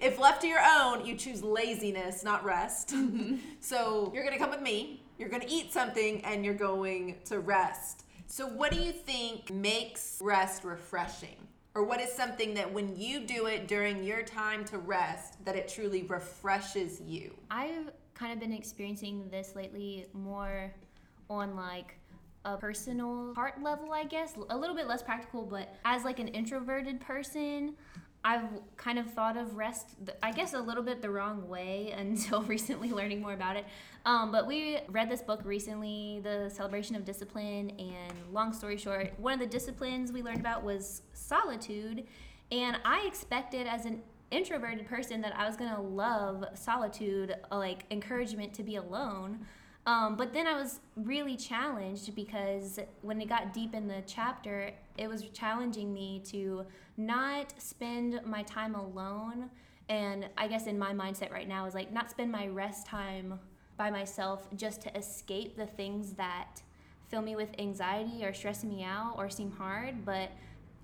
If 0.00 0.18
left 0.18 0.42
to 0.42 0.46
your 0.46 0.60
own, 0.60 1.04
you 1.04 1.16
choose 1.16 1.42
laziness, 1.42 2.22
not 2.22 2.44
rest. 2.44 2.90
Mm-hmm. 2.90 3.36
so 3.60 4.10
you're 4.14 4.22
going 4.22 4.34
to 4.34 4.38
come 4.38 4.50
with 4.50 4.62
me, 4.62 5.02
you're 5.18 5.28
going 5.28 5.42
to 5.42 5.50
eat 5.50 5.72
something, 5.72 6.24
and 6.24 6.44
you're 6.44 6.54
going 6.54 7.16
to 7.26 7.40
rest. 7.40 8.04
So, 8.26 8.46
what 8.46 8.72
do 8.72 8.80
you 8.80 8.92
think 8.92 9.50
makes 9.50 10.18
rest 10.22 10.64
refreshing? 10.64 11.36
Or 11.74 11.84
what 11.84 12.00
is 12.00 12.12
something 12.12 12.54
that 12.54 12.72
when 12.72 12.96
you 12.96 13.20
do 13.20 13.46
it 13.46 13.66
during 13.66 14.04
your 14.04 14.22
time 14.22 14.64
to 14.66 14.78
rest, 14.78 15.42
that 15.44 15.56
it 15.56 15.68
truly 15.68 16.02
refreshes 16.02 17.00
you? 17.00 17.34
I've 17.50 17.90
kind 18.14 18.32
of 18.32 18.38
been 18.40 18.52
experiencing 18.52 19.28
this 19.30 19.56
lately 19.56 20.06
more 20.12 20.72
on 21.30 21.56
like 21.56 21.96
a 22.44 22.56
personal 22.56 23.34
heart 23.34 23.62
level, 23.62 23.92
I 23.92 24.04
guess. 24.04 24.34
A 24.50 24.56
little 24.56 24.76
bit 24.76 24.86
less 24.86 25.02
practical, 25.02 25.44
but 25.44 25.76
as 25.84 26.04
like 26.04 26.18
an 26.18 26.28
introverted 26.28 27.00
person, 27.00 27.74
I've 28.24 28.44
kind 28.76 28.98
of 28.98 29.10
thought 29.10 29.36
of 29.36 29.56
rest, 29.56 29.96
I 30.22 30.30
guess, 30.30 30.54
a 30.54 30.60
little 30.60 30.82
bit 30.82 31.02
the 31.02 31.10
wrong 31.10 31.48
way 31.48 31.92
until 31.96 32.42
recently 32.42 32.90
learning 32.90 33.20
more 33.20 33.32
about 33.32 33.56
it. 33.56 33.66
Um, 34.04 34.30
but 34.30 34.46
we 34.46 34.78
read 34.88 35.08
this 35.08 35.22
book 35.22 35.40
recently, 35.44 36.20
The 36.22 36.48
Celebration 36.48 36.96
of 36.96 37.04
Discipline, 37.04 37.70
and 37.78 38.12
long 38.32 38.52
story 38.52 38.76
short, 38.76 39.12
one 39.18 39.32
of 39.32 39.40
the 39.40 39.46
disciplines 39.46 40.12
we 40.12 40.22
learned 40.22 40.40
about 40.40 40.62
was 40.62 41.02
solitude. 41.12 42.06
And 42.50 42.78
I 42.84 43.06
expected 43.06 43.66
as 43.66 43.86
an 43.86 44.02
introverted 44.30 44.86
person 44.86 45.20
that 45.20 45.36
I 45.36 45.46
was 45.46 45.56
gonna 45.56 45.80
love 45.80 46.44
solitude, 46.54 47.34
like 47.50 47.84
encouragement 47.90 48.54
to 48.54 48.62
be 48.62 48.76
alone. 48.76 49.46
Um, 49.84 50.16
but 50.16 50.32
then 50.32 50.46
I 50.46 50.54
was 50.54 50.78
really 50.96 51.36
challenged 51.36 52.14
because 52.14 52.78
when 53.00 53.20
it 53.20 53.28
got 53.28 53.52
deep 53.52 53.74
in 53.74 53.88
the 53.88 54.02
chapter, 54.06 54.70
it 54.96 55.08
was 55.08 55.22
challenging 55.30 55.92
me 55.92 56.22
to 56.26 56.64
not 56.96 57.52
spend 57.58 58.20
my 58.24 58.42
time 58.44 58.74
alone. 58.74 59.50
And 59.88 60.28
I 60.38 60.46
guess 60.46 60.66
in 60.66 60.78
my 60.78 60.92
mindset 60.92 61.32
right 61.32 61.48
now 61.48 61.66
is 61.66 61.74
like 61.74 61.92
not 61.92 62.10
spend 62.10 62.30
my 62.30 62.46
rest 62.46 62.86
time 62.86 63.40
by 63.76 63.90
myself 63.90 64.48
just 64.54 64.82
to 64.82 64.96
escape 64.96 65.56
the 65.56 65.66
things 65.66 66.12
that 66.12 66.62
fill 67.08 67.22
me 67.22 67.34
with 67.34 67.48
anxiety 67.58 68.24
or 68.24 68.32
stress 68.32 68.62
me 68.62 68.84
out 68.84 69.14
or 69.18 69.28
seem 69.28 69.50
hard, 69.50 70.04
but 70.04 70.30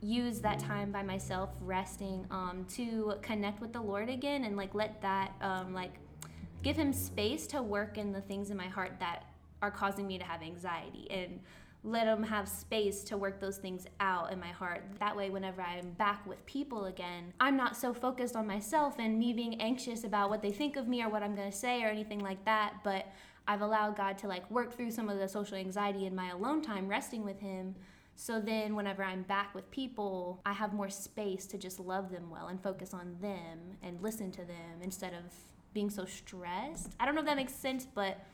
use 0.01 0.41
that 0.41 0.59
time 0.59 0.91
by 0.91 1.03
myself 1.03 1.51
resting 1.61 2.27
um, 2.31 2.67
to 2.69 3.15
connect 3.23 3.61
with 3.61 3.73
the 3.73 3.81
Lord 3.81 4.09
again 4.09 4.45
and 4.45 4.57
like 4.57 4.75
let 4.75 5.01
that 5.03 5.33
um, 5.41 5.73
like 5.73 5.93
give 6.63 6.77
him 6.77 6.93
space 6.93 7.47
to 7.49 7.63
work 7.63 7.99
in 7.99 8.13
the 8.13 8.21
things 8.21 8.51
in 8.51 8.57
my 8.57 8.67
heart 8.67 8.93
that 9.01 9.25
are 9.63 9.71
causing 9.71 10.07
me 10.07 10.19
to 10.19 10.25
have 10.25 10.43
anxiety 10.43 11.11
and 11.11 11.41
let 11.85 12.07
him 12.07 12.23
have 12.23 12.49
space 12.49 13.03
to 13.05 13.17
work 13.17 13.41
those 13.41 13.57
things 13.57 13.87
out 14.01 14.33
in 14.33 14.41
my 14.41 14.49
heart. 14.49 14.83
That 14.99 15.17
way, 15.17 15.31
whenever 15.31 15.63
I'm 15.63 15.91
back 15.93 16.27
with 16.27 16.45
people 16.45 16.87
again, 16.87 17.33
I'm 17.39 17.57
not 17.57 17.77
so 17.77 17.95
focused 17.95 18.35
on 18.35 18.47
myself 18.47 18.97
and 18.99 19.19
me 19.19 19.33
being 19.33 19.61
anxious 19.61 20.05
about 20.05 20.29
what 20.29 20.43
they 20.43 20.51
think 20.51 20.77
of 20.77 20.89
me 20.89 21.03
or 21.03 21.09
what 21.09 21.23
I'm 21.23 21.35
going 21.35 21.51
to 21.51 21.57
say 21.57 21.83
or 21.85 21.89
anything 21.89 22.19
like 22.19 22.45
that. 22.45 22.75
But 22.83 23.07
I've 23.47 23.63
allowed 23.63 23.97
God 23.97 24.19
to 24.19 24.29
like 24.29 24.49
work 24.51 24.77
through 24.77 24.91
some 24.91 25.09
of 25.09 25.19
the 25.19 25.29
social 25.29 25.57
anxiety 25.57 26.07
in 26.07 26.15
my 26.15 26.31
alone 26.31 26.63
time, 26.63 26.89
resting 26.89 27.25
with 27.25 27.41
Him. 27.41 27.75
So 28.17 28.41
then, 28.41 28.75
whenever 28.75 29.05
I'm 29.05 29.23
back 29.23 29.55
with 29.55 29.71
people, 29.71 30.41
I 30.45 30.53
have 30.53 30.73
more 30.73 30.91
space 30.91 31.47
to 31.47 31.57
just 31.57 31.79
love 31.79 32.11
them 32.11 32.29
well 32.29 32.49
and 32.49 32.61
focus 32.61 32.93
on 32.93 33.17
them 33.23 33.77
and 33.83 34.03
listen 34.03 34.33
to 34.33 34.45
them 34.45 34.83
instead 34.83 35.15
of 35.15 35.33
being 35.73 35.91
so 35.91 36.05
stressed. 36.05 36.93
I 36.99 37.07
don't 37.07 37.15
know 37.15 37.21
if 37.21 37.27
that 37.27 37.37
makes 37.37 37.55
sense, 37.55 37.87
but 37.87 38.25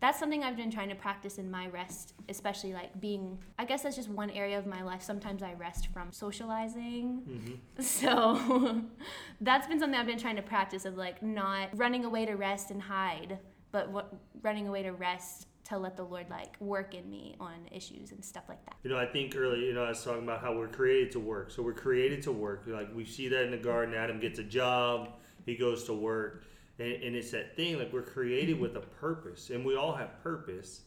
that's 0.00 0.18
something 0.18 0.44
I've 0.44 0.56
been 0.56 0.70
trying 0.70 0.90
to 0.90 0.94
practice 0.94 1.38
in 1.38 1.50
my 1.50 1.68
rest, 1.68 2.12
especially 2.28 2.74
like 2.74 3.00
being, 3.00 3.38
I 3.58 3.64
guess 3.64 3.82
that's 3.82 3.96
just 3.96 4.10
one 4.10 4.30
area 4.30 4.58
of 4.58 4.66
my 4.66 4.82
life. 4.82 5.02
Sometimes 5.02 5.42
I 5.42 5.54
rest 5.54 5.88
from 5.92 6.12
socializing. 6.12 7.22
Mm-hmm. 7.28 7.54
So 7.82 8.82
that's 9.40 9.66
been 9.66 9.78
something 9.78 9.98
I've 9.98 10.06
been 10.06 10.18
trying 10.18 10.36
to 10.36 10.42
practice 10.42 10.84
of 10.84 10.96
like 10.96 11.22
not 11.22 11.70
running 11.74 12.04
away 12.04 12.26
to 12.26 12.34
rest 12.34 12.70
and 12.70 12.82
hide, 12.82 13.38
but 13.72 13.90
what, 13.90 14.14
running 14.42 14.68
away 14.68 14.82
to 14.82 14.92
rest 14.92 15.46
to 15.68 15.78
let 15.78 15.96
the 15.96 16.04
Lord 16.04 16.26
like 16.30 16.60
work 16.60 16.94
in 16.94 17.08
me 17.10 17.34
on 17.40 17.54
issues 17.72 18.12
and 18.12 18.24
stuff 18.24 18.44
like 18.48 18.64
that. 18.66 18.76
You 18.84 18.90
know, 18.90 18.98
I 18.98 19.06
think 19.06 19.34
early, 19.36 19.66
you 19.66 19.72
know, 19.72 19.84
I 19.84 19.88
was 19.88 20.04
talking 20.04 20.22
about 20.22 20.40
how 20.40 20.56
we're 20.56 20.68
created 20.68 21.10
to 21.12 21.20
work. 21.20 21.50
So 21.50 21.62
we're 21.62 21.72
created 21.72 22.22
to 22.22 22.32
work. 22.32 22.64
Like 22.66 22.94
we 22.94 23.04
see 23.04 23.28
that 23.28 23.44
in 23.44 23.50
the 23.50 23.56
garden. 23.56 23.94
Adam 23.94 24.20
gets 24.20 24.38
a 24.38 24.44
job, 24.44 25.10
he 25.44 25.56
goes 25.56 25.84
to 25.84 25.94
work. 25.94 26.44
And, 26.78 26.92
and 26.92 27.16
it's 27.16 27.30
that 27.30 27.56
thing, 27.56 27.78
like 27.78 27.92
we're 27.92 28.02
created 28.02 28.58
with 28.60 28.76
a 28.76 28.80
purpose, 28.80 29.50
and 29.50 29.64
we 29.64 29.76
all 29.76 29.94
have 29.94 30.22
purpose. 30.22 30.82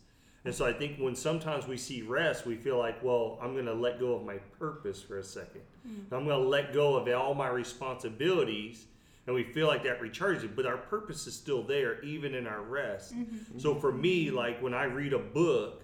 And 0.46 0.56
so 0.56 0.66
I 0.66 0.72
think 0.72 0.98
when 0.98 1.16
sometimes 1.16 1.68
we 1.68 1.78
see 1.78 2.02
rest, 2.02 2.46
we 2.46 2.56
feel 2.56 2.78
like, 2.78 3.04
well, 3.04 3.38
I'm 3.42 3.54
going 3.54 3.66
to 3.66 3.74
let 3.74 4.00
go 4.00 4.16
of 4.16 4.24
my 4.24 4.38
purpose 4.58 5.02
for 5.02 5.20
a 5.20 5.22
2nd 5.22 5.58
i 5.58 5.88
mm. 5.88 6.04
I'm 6.12 6.26
going 6.26 6.42
to 6.42 6.48
let 6.48 6.74
go 6.74 6.96
of 6.96 7.08
all 7.10 7.34
my 7.34 7.50
responsibilities. 7.50 8.86
And 9.28 9.36
we 9.36 9.44
feel 9.44 9.68
like 9.68 9.84
that 9.84 10.02
recharges 10.02 10.50
but 10.56 10.66
our 10.66 10.78
purpose 10.78 11.28
is 11.28 11.36
still 11.36 11.62
there, 11.62 12.02
even 12.02 12.34
in 12.34 12.48
our 12.48 12.64
rest. 12.64 13.16
Mm-hmm. 13.16 13.60
So 13.60 13.76
for 13.76 13.92
me, 13.92 14.32
like 14.32 14.62
when 14.62 14.74
I 14.74 14.86
read 14.86 15.14
a 15.14 15.20
book 15.20 15.84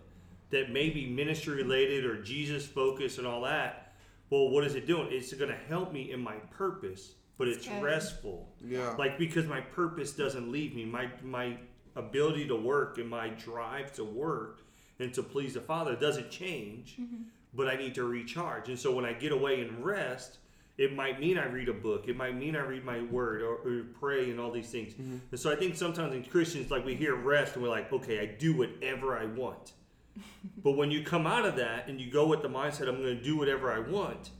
that 0.50 0.71
may 0.71 0.89
be 0.89 1.05
ministry 1.05 1.55
related 1.57 2.05
or 2.05 2.21
Jesus 2.24 2.65
focused 2.65 3.17
and 3.17 3.27
all 3.27 3.41
that, 3.41 3.93
well, 4.29 4.50
what 4.50 4.63
is 4.63 4.75
it 4.75 4.88
doing? 4.88 5.09
It's 5.12 5.33
going 5.33 5.51
to 5.51 5.57
help 5.67 5.93
me 5.93 6.12
in 6.12 6.19
my 6.19 6.35
purpose, 6.57 7.13
but 7.37 7.47
it's 7.47 7.67
good. 7.67 7.83
restful. 7.83 8.47
Yeah. 8.63 8.95
Like 8.97 9.17
because 9.17 9.45
my 9.45 9.61
purpose 9.61 10.11
doesn't 10.11 10.51
leave 10.51 10.75
me, 10.75 10.85
my 10.85 11.09
my 11.23 11.57
ability 11.95 12.47
to 12.47 12.55
work 12.55 12.97
and 12.97 13.09
my 13.09 13.29
drive 13.29 13.93
to 13.93 14.03
work 14.03 14.61
and 14.99 15.13
to 15.13 15.23
please 15.23 15.53
the 15.53 15.61
Father 15.61 15.95
doesn't 15.95 16.29
change, 16.29 16.97
mm-hmm. 16.99 17.23
but 17.53 17.67
I 17.67 17.75
need 17.75 17.95
to 17.95 18.03
recharge. 18.03 18.69
And 18.69 18.79
so 18.79 18.93
when 18.93 19.05
I 19.05 19.13
get 19.13 19.31
away 19.31 19.61
and 19.61 19.83
rest, 19.83 20.37
it 20.77 20.93
might 20.93 21.19
mean 21.19 21.37
I 21.37 21.45
read 21.45 21.69
a 21.69 21.73
book. 21.73 22.07
It 22.07 22.17
might 22.17 22.35
mean 22.35 22.55
I 22.55 22.61
read 22.61 22.83
my 22.83 23.01
word 23.03 23.41
or, 23.41 23.55
or 23.55 23.85
pray 23.99 24.29
and 24.29 24.39
all 24.39 24.51
these 24.51 24.69
things. 24.69 24.93
Mm-hmm. 24.93 25.17
And 25.31 25.39
so 25.39 25.51
I 25.51 25.55
think 25.55 25.75
sometimes 25.75 26.13
in 26.13 26.23
Christians, 26.23 26.69
like 26.69 26.85
we 26.85 26.95
hear 26.95 27.15
rest 27.15 27.55
and 27.55 27.63
we're 27.63 27.69
like, 27.69 27.91
okay, 27.91 28.19
I 28.19 28.25
do 28.25 28.55
whatever 28.55 29.17
I 29.17 29.25
want. 29.25 29.73
but 30.63 30.71
when 30.71 30.91
you 30.91 31.03
come 31.03 31.27
out 31.27 31.45
of 31.45 31.55
that 31.57 31.87
and 31.87 31.99
you 31.99 32.11
go 32.11 32.27
with 32.27 32.41
the 32.41 32.49
mindset, 32.49 32.87
I'm 32.87 33.01
going 33.01 33.17
to 33.17 33.23
do 33.23 33.37
whatever 33.37 33.71
I 33.71 33.79
want, 33.79 34.31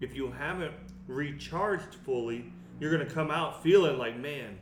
if 0.00 0.14
you 0.14 0.30
haven't 0.30 0.74
recharged 1.06 1.94
fully, 1.94 2.52
you're 2.80 2.94
going 2.94 3.06
to 3.06 3.12
come 3.12 3.30
out 3.30 3.62
feeling 3.62 3.98
like, 3.98 4.18
man, 4.18 4.58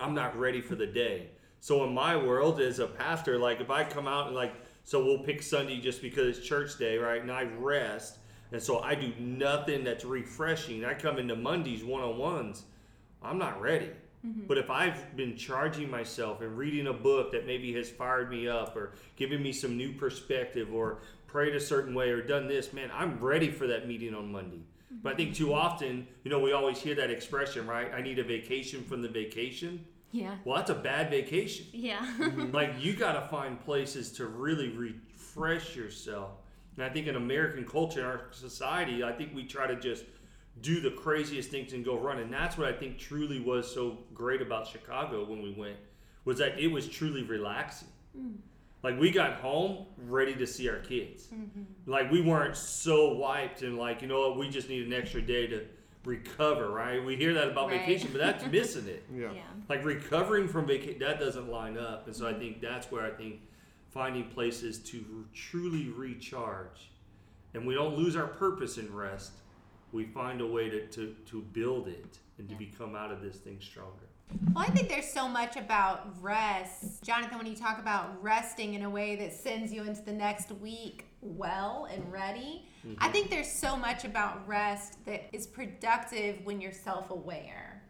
I'm 0.00 0.14
not 0.14 0.38
ready 0.38 0.60
for 0.60 0.74
the 0.74 0.86
day. 0.86 1.28
So 1.60 1.84
in 1.84 1.94
my 1.94 2.16
world 2.16 2.60
as 2.60 2.78
a 2.78 2.86
pastor, 2.86 3.38
like 3.38 3.60
if 3.60 3.70
I 3.70 3.84
come 3.84 4.08
out 4.08 4.26
and 4.26 4.36
like, 4.36 4.54
so 4.84 5.04
we'll 5.04 5.20
pick 5.20 5.42
Sunday 5.42 5.80
just 5.80 6.02
because 6.02 6.36
it's 6.36 6.46
church 6.46 6.78
day, 6.78 6.98
right? 6.98 7.22
And 7.22 7.30
I 7.30 7.44
rest. 7.44 8.18
And 8.50 8.62
so 8.62 8.80
I 8.80 8.94
do 8.94 9.12
nothing 9.18 9.84
that's 9.84 10.04
refreshing. 10.04 10.84
I 10.84 10.94
come 10.94 11.18
into 11.18 11.36
Mondays 11.36 11.84
one 11.84 12.02
on 12.02 12.18
ones. 12.18 12.64
I'm 13.22 13.38
not 13.38 13.60
ready. 13.60 13.90
Mm-hmm. 14.26 14.46
But 14.46 14.58
if 14.58 14.70
I've 14.70 15.16
been 15.16 15.36
charging 15.36 15.90
myself 15.90 16.40
and 16.42 16.56
reading 16.56 16.88
a 16.88 16.92
book 16.92 17.32
that 17.32 17.46
maybe 17.46 17.72
has 17.74 17.90
fired 17.90 18.30
me 18.30 18.48
up 18.48 18.76
or 18.76 18.92
given 19.16 19.42
me 19.42 19.52
some 19.52 19.76
new 19.76 19.92
perspective 19.92 20.72
or 20.72 20.98
prayed 21.26 21.54
a 21.54 21.60
certain 21.60 21.94
way 21.94 22.10
or 22.10 22.22
done 22.22 22.46
this, 22.46 22.72
man, 22.72 22.90
I'm 22.92 23.18
ready 23.20 23.50
for 23.50 23.66
that 23.68 23.88
meeting 23.88 24.14
on 24.14 24.30
Monday. 24.30 24.62
But 25.02 25.14
I 25.14 25.16
think 25.16 25.34
too 25.34 25.54
often, 25.54 26.06
you 26.24 26.30
know, 26.30 26.38
we 26.38 26.52
always 26.52 26.78
hear 26.78 26.94
that 26.96 27.10
expression, 27.10 27.66
right? 27.66 27.92
I 27.92 28.02
need 28.02 28.18
a 28.18 28.24
vacation 28.24 28.84
from 28.84 29.02
the 29.02 29.08
vacation. 29.08 29.84
Yeah. 30.12 30.36
Well, 30.44 30.56
that's 30.56 30.70
a 30.70 30.74
bad 30.74 31.10
vacation. 31.10 31.66
Yeah. 31.72 32.06
Mm-hmm. 32.18 32.52
like 32.52 32.74
you 32.78 32.94
got 32.94 33.12
to 33.12 33.28
find 33.28 33.58
places 33.60 34.12
to 34.12 34.26
really 34.26 34.68
refresh 34.68 35.74
yourself. 35.74 36.32
And 36.76 36.84
I 36.84 36.88
think 36.88 37.06
in 37.06 37.16
American 37.16 37.66
culture, 37.66 38.00
in 38.00 38.06
our 38.06 38.22
society, 38.30 39.02
I 39.02 39.12
think 39.12 39.34
we 39.34 39.44
try 39.44 39.66
to 39.66 39.76
just 39.76 40.04
do 40.60 40.80
the 40.80 40.90
craziest 40.90 41.50
things 41.50 41.72
and 41.72 41.84
go 41.84 41.98
run. 41.98 42.18
And 42.18 42.32
that's 42.32 42.58
what 42.58 42.68
I 42.68 42.72
think 42.72 42.98
truly 42.98 43.40
was 43.40 43.72
so 43.72 43.98
great 44.14 44.42
about 44.42 44.66
Chicago 44.66 45.24
when 45.24 45.42
we 45.42 45.52
went, 45.52 45.76
was 46.24 46.38
that 46.38 46.58
it 46.58 46.68
was 46.68 46.88
truly 46.88 47.22
relaxing. 47.22 47.88
Mm. 48.16 48.36
Like 48.82 48.98
we 48.98 49.10
got 49.10 49.34
home 49.34 49.86
ready 49.96 50.34
to 50.34 50.46
see 50.46 50.68
our 50.68 50.78
kids. 50.78 51.26
Mm-hmm. 51.26 51.90
Like 51.90 52.10
we 52.10 52.20
weren't 52.20 52.56
so 52.56 53.14
wiped 53.14 53.62
and 53.62 53.78
like, 53.78 54.02
you 54.02 54.08
know 54.08 54.28
what, 54.28 54.38
we 54.38 54.48
just 54.48 54.68
need 54.68 54.86
an 54.86 54.92
extra 54.92 55.22
day 55.22 55.46
to 55.46 55.64
recover, 56.04 56.68
right? 56.70 57.04
We 57.04 57.16
hear 57.16 57.32
that 57.34 57.48
about 57.48 57.68
Right. 57.68 57.80
vacation, 57.80 58.08
but 58.12 58.20
that's 58.20 58.44
missing 58.50 58.86
it 58.88 59.04
Yeah. 59.14 59.32
yeah. 59.32 59.42
like 59.68 59.84
recovering 59.84 60.48
from 60.48 60.66
vacation 60.66 60.98
that 61.00 61.20
doesn't 61.20 61.48
line 61.48 61.78
up 61.78 62.06
and 62.06 62.16
so 62.16 62.26
i 62.26 62.30
mm-hmm. 62.30 62.40
think 62.40 62.60
that's 62.60 62.90
where 62.90 63.04
i 63.04 63.10
think 63.10 63.40
finding 63.90 64.24
places 64.24 64.78
to 64.78 65.26
truly 65.34 65.88
recharge 65.90 66.90
and 67.54 67.66
we 67.66 67.74
don't 67.74 67.96
lose 67.96 68.16
our 68.16 68.26
purpose 68.26 68.78
in 68.78 68.92
rest 68.92 69.32
we 69.92 70.04
find 70.06 70.40
a 70.40 70.46
way 70.46 70.70
to, 70.70 70.86
to, 70.86 71.14
to 71.26 71.42
build 71.52 71.86
it 71.86 72.18
and 72.38 72.48
to 72.48 72.54
become 72.56 72.96
out 72.96 73.12
of 73.12 73.20
this 73.20 73.36
thing 73.36 73.58
stronger 73.60 74.08
Well, 74.54 74.64
I 74.66 74.70
think 74.70 74.88
there's 74.88 75.08
so 75.10 75.28
much 75.28 75.56
about 75.56 76.14
rest. 76.20 77.02
Jonathan, 77.02 77.38
when 77.38 77.46
you 77.46 77.56
talk 77.56 77.78
about 77.78 78.22
resting 78.22 78.74
in 78.74 78.82
a 78.82 78.90
way 78.90 79.16
that 79.16 79.32
sends 79.32 79.72
you 79.72 79.82
into 79.82 80.02
the 80.02 80.12
next 80.12 80.50
week 80.52 81.06
well 81.20 81.88
and 81.90 82.12
ready, 82.12 82.66
I 82.84 82.88
mm-hmm. 82.88 83.12
think 83.12 83.30
there's 83.30 83.50
so 83.50 83.76
much 83.76 84.04
about 84.04 84.46
rest 84.46 85.04
that 85.06 85.28
is 85.32 85.46
productive 85.46 86.44
when 86.44 86.60
you're 86.60 86.72
self 86.72 87.10
aware. 87.10 87.82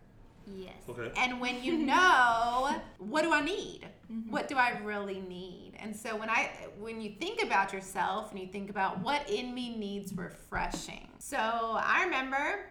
Yes. 0.46 0.74
okay 0.88 1.12
And 1.16 1.40
when 1.40 1.62
you 1.62 1.78
know, 1.86 2.80
what 2.98 3.22
do 3.22 3.32
I 3.32 3.42
need? 3.42 3.86
Mm-hmm. 4.12 4.30
What 4.30 4.48
do 4.48 4.56
I 4.56 4.78
really 4.84 5.20
need? 5.20 5.72
And 5.78 5.94
so 5.94 6.16
when 6.16 6.28
I 6.28 6.50
when 6.78 7.00
you 7.00 7.12
think 7.18 7.42
about 7.42 7.72
yourself 7.72 8.30
and 8.30 8.40
you 8.40 8.46
think 8.46 8.70
about 8.70 9.00
what 9.00 9.28
in 9.28 9.54
me 9.54 9.76
needs 9.76 10.12
refreshing. 10.12 11.08
So 11.18 11.38
I 11.38 12.04
remember 12.04 12.66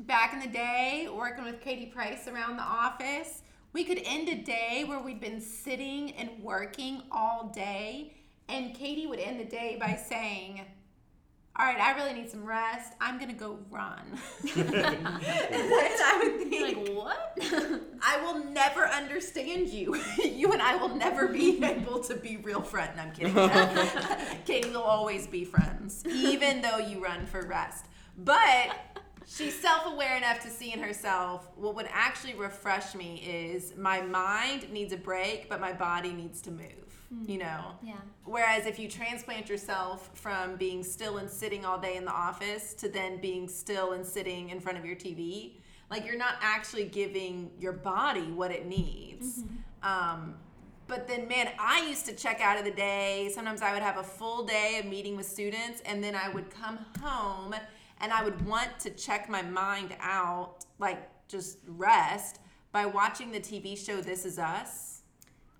back 0.00 0.32
in 0.32 0.40
the 0.40 0.46
day 0.46 1.08
working 1.12 1.44
with 1.44 1.60
Katie 1.60 1.86
Price 1.86 2.28
around 2.28 2.56
the 2.56 2.62
office, 2.62 3.42
we 3.72 3.84
could 3.84 4.00
end 4.04 4.28
a 4.28 4.36
day 4.36 4.84
where 4.86 5.00
we'd 5.00 5.20
been 5.20 5.40
sitting 5.40 6.12
and 6.12 6.30
working 6.42 7.02
all 7.10 7.50
day 7.54 8.14
and 8.48 8.74
Katie 8.74 9.06
would 9.06 9.18
end 9.18 9.40
the 9.40 9.44
day 9.44 9.76
by 9.80 9.96
saying, 9.96 10.62
all 11.58 11.64
right, 11.64 11.80
I 11.80 11.92
really 11.92 12.12
need 12.12 12.30
some 12.30 12.44
rest. 12.44 12.92
I'm 13.00 13.18
gonna 13.18 13.32
go 13.32 13.58
run. 13.70 14.02
and 14.56 14.76
I 14.76 16.20
would 16.22 16.50
think, 16.50 16.76
Like 16.76 16.88
what? 16.94 17.38
I 18.02 18.20
will 18.22 18.44
never 18.44 18.86
understand 18.86 19.68
you. 19.70 19.96
you 20.22 20.52
and 20.52 20.60
I 20.60 20.76
will 20.76 20.94
never 20.94 21.28
be 21.28 21.64
able 21.64 22.00
to 22.00 22.14
be 22.14 22.36
real 22.36 22.60
friends. 22.60 22.92
No, 22.96 23.02
I'm 23.02 23.12
kidding. 23.12 24.38
Katie 24.44 24.70
will 24.70 24.82
always 24.82 25.26
be 25.26 25.44
friends, 25.44 26.04
even 26.06 26.60
though 26.60 26.76
you 26.78 27.02
run 27.02 27.24
for 27.24 27.46
rest. 27.46 27.86
But 28.18 28.76
she's 29.26 29.58
self-aware 29.60 30.16
enough 30.16 30.40
to 30.40 30.48
see 30.48 30.72
in 30.72 30.78
herself 30.80 31.48
what 31.56 31.74
would 31.74 31.88
actually 31.90 32.34
refresh 32.34 32.94
me 32.94 33.16
is 33.26 33.74
my 33.76 34.00
mind 34.00 34.70
needs 34.70 34.92
a 34.92 34.96
break, 34.96 35.48
but 35.48 35.60
my 35.60 35.72
body 35.72 36.12
needs 36.12 36.40
to 36.42 36.50
move. 36.50 36.70
You 37.24 37.38
know. 37.38 37.76
yeah. 37.84 37.94
Whereas 38.24 38.66
if 38.66 38.80
you 38.80 38.88
transplant 38.88 39.48
yourself 39.48 40.10
from 40.14 40.56
being 40.56 40.82
still 40.82 41.18
and 41.18 41.30
sitting 41.30 41.64
all 41.64 41.78
day 41.78 41.96
in 41.96 42.04
the 42.04 42.10
office 42.10 42.74
to 42.74 42.88
then 42.88 43.20
being 43.20 43.48
still 43.48 43.92
and 43.92 44.04
sitting 44.04 44.50
in 44.50 44.58
front 44.58 44.76
of 44.76 44.84
your 44.84 44.96
TV, 44.96 45.52
like 45.88 46.04
you're 46.04 46.18
not 46.18 46.34
actually 46.42 46.86
giving 46.86 47.52
your 47.60 47.72
body 47.72 48.32
what 48.32 48.50
it 48.50 48.66
needs. 48.66 49.44
Um, 49.84 50.34
but 50.88 51.06
then, 51.06 51.28
man, 51.28 51.50
I 51.60 51.86
used 51.88 52.06
to 52.06 52.12
check 52.12 52.40
out 52.40 52.58
of 52.58 52.64
the 52.64 52.70
day. 52.70 53.30
Sometimes 53.32 53.62
I 53.62 53.72
would 53.72 53.82
have 53.82 53.98
a 53.98 54.02
full 54.04 54.44
day 54.44 54.80
of 54.80 54.86
meeting 54.86 55.16
with 55.16 55.26
students, 55.26 55.80
and 55.84 56.02
then 56.02 56.14
I 56.14 56.28
would 56.28 56.50
come 56.50 56.78
home 57.00 57.54
and 58.00 58.12
I 58.12 58.22
would 58.24 58.44
want 58.46 58.78
to 58.80 58.90
check 58.90 59.28
my 59.28 59.42
mind 59.42 59.96
out, 60.00 60.64
like 60.78 61.08
just 61.28 61.58
rest, 61.66 62.40
by 62.72 62.86
watching 62.86 63.30
the 63.32 63.40
TV 63.40 63.76
show 63.76 64.00
This 64.00 64.24
Is 64.24 64.38
Us. 64.38 64.92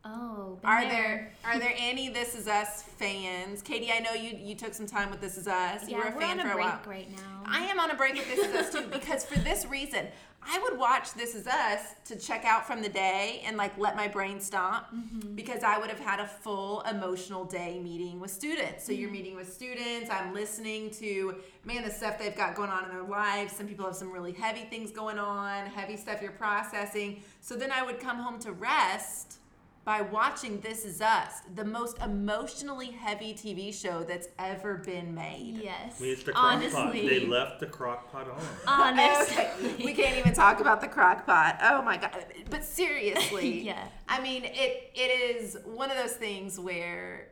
Oh, 0.09 0.61
Are 0.63 0.83
there 0.85 1.33
are 1.45 1.59
there 1.59 1.75
any 1.79 2.09
This 2.09 2.37
Is 2.37 2.47
Us 2.47 2.83
fans? 2.83 3.61
Katie, 3.63 3.91
I 3.91 3.99
know 3.99 4.13
you 4.13 4.37
you 4.39 4.55
took 4.55 4.73
some 4.75 4.87
time 4.87 5.11
with 5.11 5.21
This 5.21 5.37
Is 5.37 5.49
Us. 5.49 5.89
you 5.89 5.97
Yeah, 5.97 6.05
were 6.05 6.11
a 6.11 6.15
we're 6.15 6.21
fan 6.21 6.39
on 6.41 6.47
for 6.47 6.51
a 6.51 6.53
a 6.53 6.55
break 6.55 6.67
while. 6.67 6.81
right 6.87 7.11
now. 7.11 7.43
I 7.47 7.65
am 7.67 7.81
on 7.81 7.91
a 7.91 7.97
break 7.97 8.15
with 8.15 8.29
This 8.29 8.47
Is 8.49 8.55
Us 8.55 8.73
too 8.73 8.87
because 8.93 9.25
for 9.25 9.39
this 9.41 9.67
reason, 9.67 10.07
I 10.43 10.59
would 10.61 10.79
watch 10.79 11.13
This 11.15 11.35
Is 11.35 11.47
Us 11.47 11.81
to 12.05 12.17
check 12.17 12.45
out 12.45 12.67
from 12.67 12.81
the 12.81 12.89
day 12.89 13.43
and 13.45 13.57
like 13.57 13.77
let 13.79 13.97
my 13.97 14.07
brain 14.07 14.41
stop 14.41 14.95
mm-hmm. 14.95 15.35
because 15.35 15.63
I 15.65 15.79
would 15.79 15.91
have 15.91 15.99
had 15.99 16.21
a 16.21 16.27
full 16.27 16.83
emotional 16.83 17.45
day 17.45 17.81
meeting 17.81 18.21
with 18.21 18.31
students. 18.31 18.85
So 18.85 18.93
you're 18.93 19.09
mm-hmm. 19.09 19.13
meeting 19.13 19.37
with 19.37 19.53
students, 19.53 20.09
I'm 20.09 20.33
listening 20.33 20.91
to 20.93 21.37
man 21.65 21.83
the 21.83 21.91
stuff 21.91 22.19
they've 22.19 22.37
got 22.37 22.55
going 22.55 22.71
on 22.71 22.85
in 22.85 22.91
their 22.91 23.03
lives. 23.03 23.55
Some 23.57 23.67
people 23.67 23.87
have 23.87 23.97
some 23.97 24.13
really 24.13 24.33
heavy 24.33 24.65
things 24.71 24.91
going 24.91 25.19
on, 25.19 25.67
heavy 25.67 25.97
stuff 25.97 26.23
you're 26.23 26.31
processing. 26.33 27.23
So 27.41 27.57
then 27.57 27.73
I 27.73 27.83
would 27.83 27.99
come 27.99 28.19
home 28.19 28.39
to 28.41 28.53
rest 28.53 29.39
by 29.87 30.01
watching 30.03 30.59
This 30.61 30.85
Is 30.85 31.01
Us, 31.01 31.43
the 31.55 31.65
most 31.65 31.99
emotionally 32.03 32.89
heavy 32.91 33.33
TV 33.33 33.73
show 33.73 34.03
that's 34.03 34.27
ever 34.37 34.79
been 34.79 35.15
made. 35.15 35.61
yes. 35.63 35.95
I 35.99 36.03
mean, 36.03 36.13
it's 36.13 36.25
the 36.25 36.33
crock 36.33 36.45
pot. 36.45 36.55
Honestly. 36.75 37.09
They 37.09 37.21
left 37.25 37.61
the 37.61 37.67
crock 37.67 38.11
pot 38.11 38.29
on. 38.29 38.41
Honestly. 38.67 39.37
Okay, 39.45 39.75
we 39.85 39.95
can't 39.95 40.19
even 40.19 40.35
talk 40.35 40.59
about 40.61 40.81
the 40.81 40.89
crock 40.89 41.25
pot. 41.25 41.59
Oh 41.63 41.83
my 41.83 41.97
god! 41.99 42.27
But 42.51 42.65
seriously, 42.65 43.61
Yeah. 43.67 43.87
I 44.09 44.21
mean, 44.21 44.45
it 44.45 44.91
it 44.95 45.37
is 45.41 45.57
one 45.65 45.93
of 45.93 45.97
those 45.97 46.15
things 46.15 46.59
where 46.59 47.29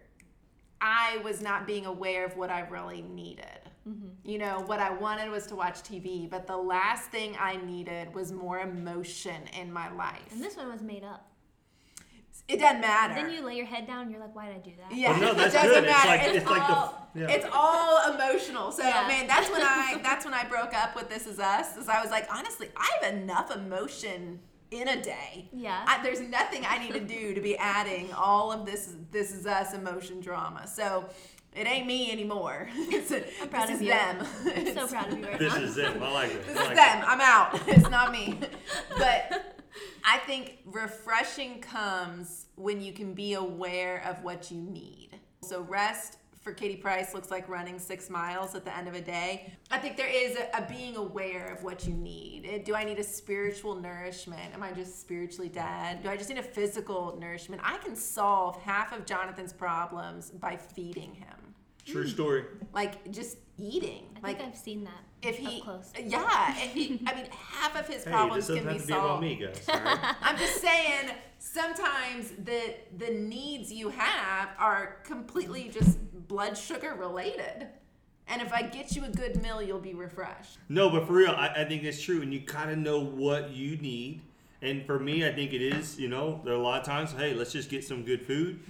I 0.81 1.19
was 1.25 1.43
not 1.43 1.67
being 1.67 1.87
aware 1.87 2.25
of 2.25 2.37
what 2.37 2.51
I 2.51 2.61
really 2.61 3.03
needed. 3.03 3.47
Mm-hmm. 3.89 4.31
You 4.31 4.39
know, 4.39 4.63
what 4.67 4.79
I 4.79 4.91
wanted 4.91 5.29
was 5.29 5.47
to 5.49 5.57
watch 5.57 5.83
TV, 5.83 6.31
but 6.31 6.47
the 6.47 6.57
last 6.57 7.11
thing 7.11 7.37
I 7.39 7.57
needed 7.57 8.15
was 8.15 8.31
more 8.31 8.61
emotion 8.61 9.43
in 9.61 9.73
my 9.73 9.93
life. 9.93 10.31
And 10.31 10.43
this 10.43 10.57
one 10.57 10.71
was 10.71 10.83
made 10.83 11.03
up. 11.03 11.34
It 12.47 12.59
doesn't 12.61 12.81
matter. 12.83 13.15
Then 13.15 13.31
you 13.33 13.43
lay 13.45 13.57
your 13.57 13.65
head 13.67 13.87
down. 13.87 14.03
and 14.03 14.11
You're 14.11 14.21
like, 14.21 14.35
why 14.35 14.47
did 14.49 14.57
I 14.57 14.59
do 14.59 14.73
that? 14.79 14.95
Yeah, 14.95 15.13
Well, 15.13 15.21
no, 15.21 15.35
that's 15.35 15.55
it 15.55 15.57
doesn't 15.59 15.71
good. 15.73 15.85
It's 15.85 15.93
matter. 15.93 16.09
like- 16.09 16.21
it's, 16.23 16.37
it's 16.39 16.47
like 16.51 16.67
the- 16.67 16.75
all, 16.75 17.09
yeah. 17.15 17.27
it's 17.31 17.47
all 17.53 18.13
emotional. 18.15 18.71
So 18.71 18.83
Yeah. 18.83 19.09
man, 19.09 19.27
that's 19.27 19.51
when 19.51 19.63
I 19.63 19.99
that's 20.03 20.25
when 20.27 20.35
I 20.35 20.45
broke 20.45 20.75
up 20.75 20.95
with 20.95 21.09
This 21.09 21.27
Is 21.27 21.39
Us. 21.39 21.77
Is 21.79 21.89
I 21.89 22.03
was 22.03 22.11
like, 22.11 22.27
honestly, 22.31 22.69
I 22.77 22.91
have 23.01 23.15
enough 23.15 23.51
emotion 23.55 24.41
in 24.71 24.89
a 24.89 25.01
day. 25.03 25.49
Yeah. 25.55 25.85
I, 25.87 26.03
there's 26.03 26.21
nothing 26.21 26.65
I 26.69 26.79
need 26.79 26.93
to 26.95 27.01
do 27.01 27.33
to 27.35 27.41
be 27.41 27.57
adding 27.57 28.13
all 28.13 28.53
of 28.53 28.67
this 28.67 28.95
This 29.11 29.33
Is 29.35 29.47
Us 29.47 29.73
emotion 29.73 30.21
drama. 30.21 30.67
So. 30.67 31.07
It 31.57 31.69
ain't 31.69 31.87
me 31.87 32.11
anymore. 32.11 32.69
It's, 32.75 33.13
I'm 33.13 33.49
proud 33.49 33.69
this 33.69 33.77
of 33.77 33.83
is 33.83 33.83
you. 33.83 33.89
them. 33.91 34.27
I'm 34.57 34.75
so 34.75 34.89
proud 34.89 35.13
of 35.13 35.17
you 35.21 35.25
right 35.25 35.39
This 35.39 35.55
now. 35.55 35.61
is 35.63 35.75
them. 35.77 36.03
I 36.03 36.11
like 36.13 36.33
it. 36.33 36.45
This 36.49 36.57
I 36.57 36.61
is 36.63 36.67
like 36.67 36.75
them. 36.77 37.05
I'm 37.07 37.21
out. 37.21 37.61
It's 37.69 37.89
not 37.89 38.11
me. 38.11 38.41
I 40.15 40.19
think 40.19 40.59
refreshing 40.65 41.61
comes 41.61 42.47
when 42.55 42.81
you 42.81 42.93
can 42.93 43.15
be 43.15 43.35
aware 43.35 44.01
of 44.09 44.23
what 44.23 44.49
you 44.49 44.59
need. 44.59 45.19
So 45.43 45.63
rest 45.63 46.19
for 46.41 46.53
Katie 46.53 46.77
Price 46.77 47.15
looks 47.15 47.33
like 47.33 47.49
running 47.49 47.81
six 47.81 48.09
miles 48.09 48.55
at 48.55 48.65
the 48.65 48.77
end 48.77 48.87
of 48.87 48.95
a 48.95 49.01
day. 49.01 49.53
I 49.73 49.79
think 49.79 49.97
there 49.97 50.07
is 50.07 50.37
a, 50.37 50.59
a 50.59 50.69
being 50.69 50.95
aware 50.95 51.53
of 51.53 51.65
what 51.65 51.85
you 51.89 51.95
need. 51.95 52.63
Do 52.65 52.77
I 52.77 52.85
need 52.85 53.01
a 53.01 53.03
spiritual 53.03 53.75
nourishment? 53.75 54.55
Am 54.55 54.63
I 54.63 54.71
just 54.71 55.01
spiritually 55.01 55.49
dead? 55.49 56.05
Do 56.05 56.09
I 56.09 56.17
just 56.17 56.29
need 56.29 56.39
a 56.39 56.45
physical 56.45 57.19
nourishment? 57.21 57.61
I 57.65 57.79
can 57.79 57.97
solve 57.97 58.63
half 58.63 58.97
of 58.97 59.07
Jonathan's 59.07 59.53
problems 59.53 60.31
by 60.31 60.57
feeding 60.57 61.13
him. 61.13 61.44
It. 61.87 61.91
True 61.93 62.05
mm. 62.05 62.11
story. 62.11 62.45
Like 62.73 63.11
just 63.11 63.39
eating. 63.59 64.05
I 64.17 64.27
like 64.29 64.39
think 64.39 64.51
I've 64.51 64.59
seen 64.59 64.85
that 64.85 65.01
if 65.23 65.39
he 65.39 65.59
up 65.59 65.65
close. 65.65 65.93
yeah 66.05 66.55
and 66.61 66.71
he- 66.71 67.01
i 67.07 67.15
mean 67.15 67.27
half 67.31 67.75
of 67.81 67.87
his 67.89 68.05
Hey, 68.05 68.11
problems 68.11 68.47
this 68.47 68.57
can 68.59 68.67
doesn't 68.67 68.73
be 68.73 68.73
have 68.75 68.83
to 68.83 68.87
be 68.87 68.93
about 68.93 69.09
solved 69.09 69.23
me, 69.23 69.37
guys. 69.37 69.65
all 69.69 69.81
right? 69.81 70.15
i'm 70.23 70.37
just 70.37 70.61
saying 70.61 71.11
sometimes 71.39 72.31
the 72.45 72.75
the 72.99 73.11
needs 73.11 73.73
you 73.73 73.89
have 73.91 74.51
are 74.59 74.97
completely 75.05 75.71
just 75.73 75.99
blood 76.29 76.59
sugar 76.59 76.95
related 76.99 77.69
and 78.29 78.43
if 78.43 78.53
i 78.53 78.61
get 78.61 78.95
you 78.97 79.05
a 79.05 79.09
good 79.09 79.41
meal 79.43 79.63
you'll 79.63 79.79
be 79.79 79.95
refreshed 79.95 80.59
No, 80.69 80.91
but 80.91 81.07
for 81.07 81.15
real, 81.15 81.31
I, 81.31 81.49
I 81.49 81.65
think 81.65 81.85
it's 81.85 82.03
true, 82.03 82.21
and 82.21 82.33
you 82.33 82.41
kind 82.41 82.71
of 82.71 82.79
know 82.79 83.01
what 83.01 83.51
you 83.51 83.77
need. 83.77 84.21
And 84.63 84.85
for 84.87 84.99
me, 84.99 85.27
I 85.27 85.33
think 85.33 85.53
it 85.53 85.61
is. 85.63 85.99
You 85.99 86.09
know, 86.09 86.41
there 86.45 86.55
are 86.55 86.57
a 86.57 86.61
lot 86.63 86.81
of 86.81 86.87
times, 86.87 87.13
hey, 87.13 87.35
let's 87.35 87.53
just 87.53 87.69
get 87.71 87.85
some 87.85 88.03
good 88.03 88.23
food, 88.27 88.61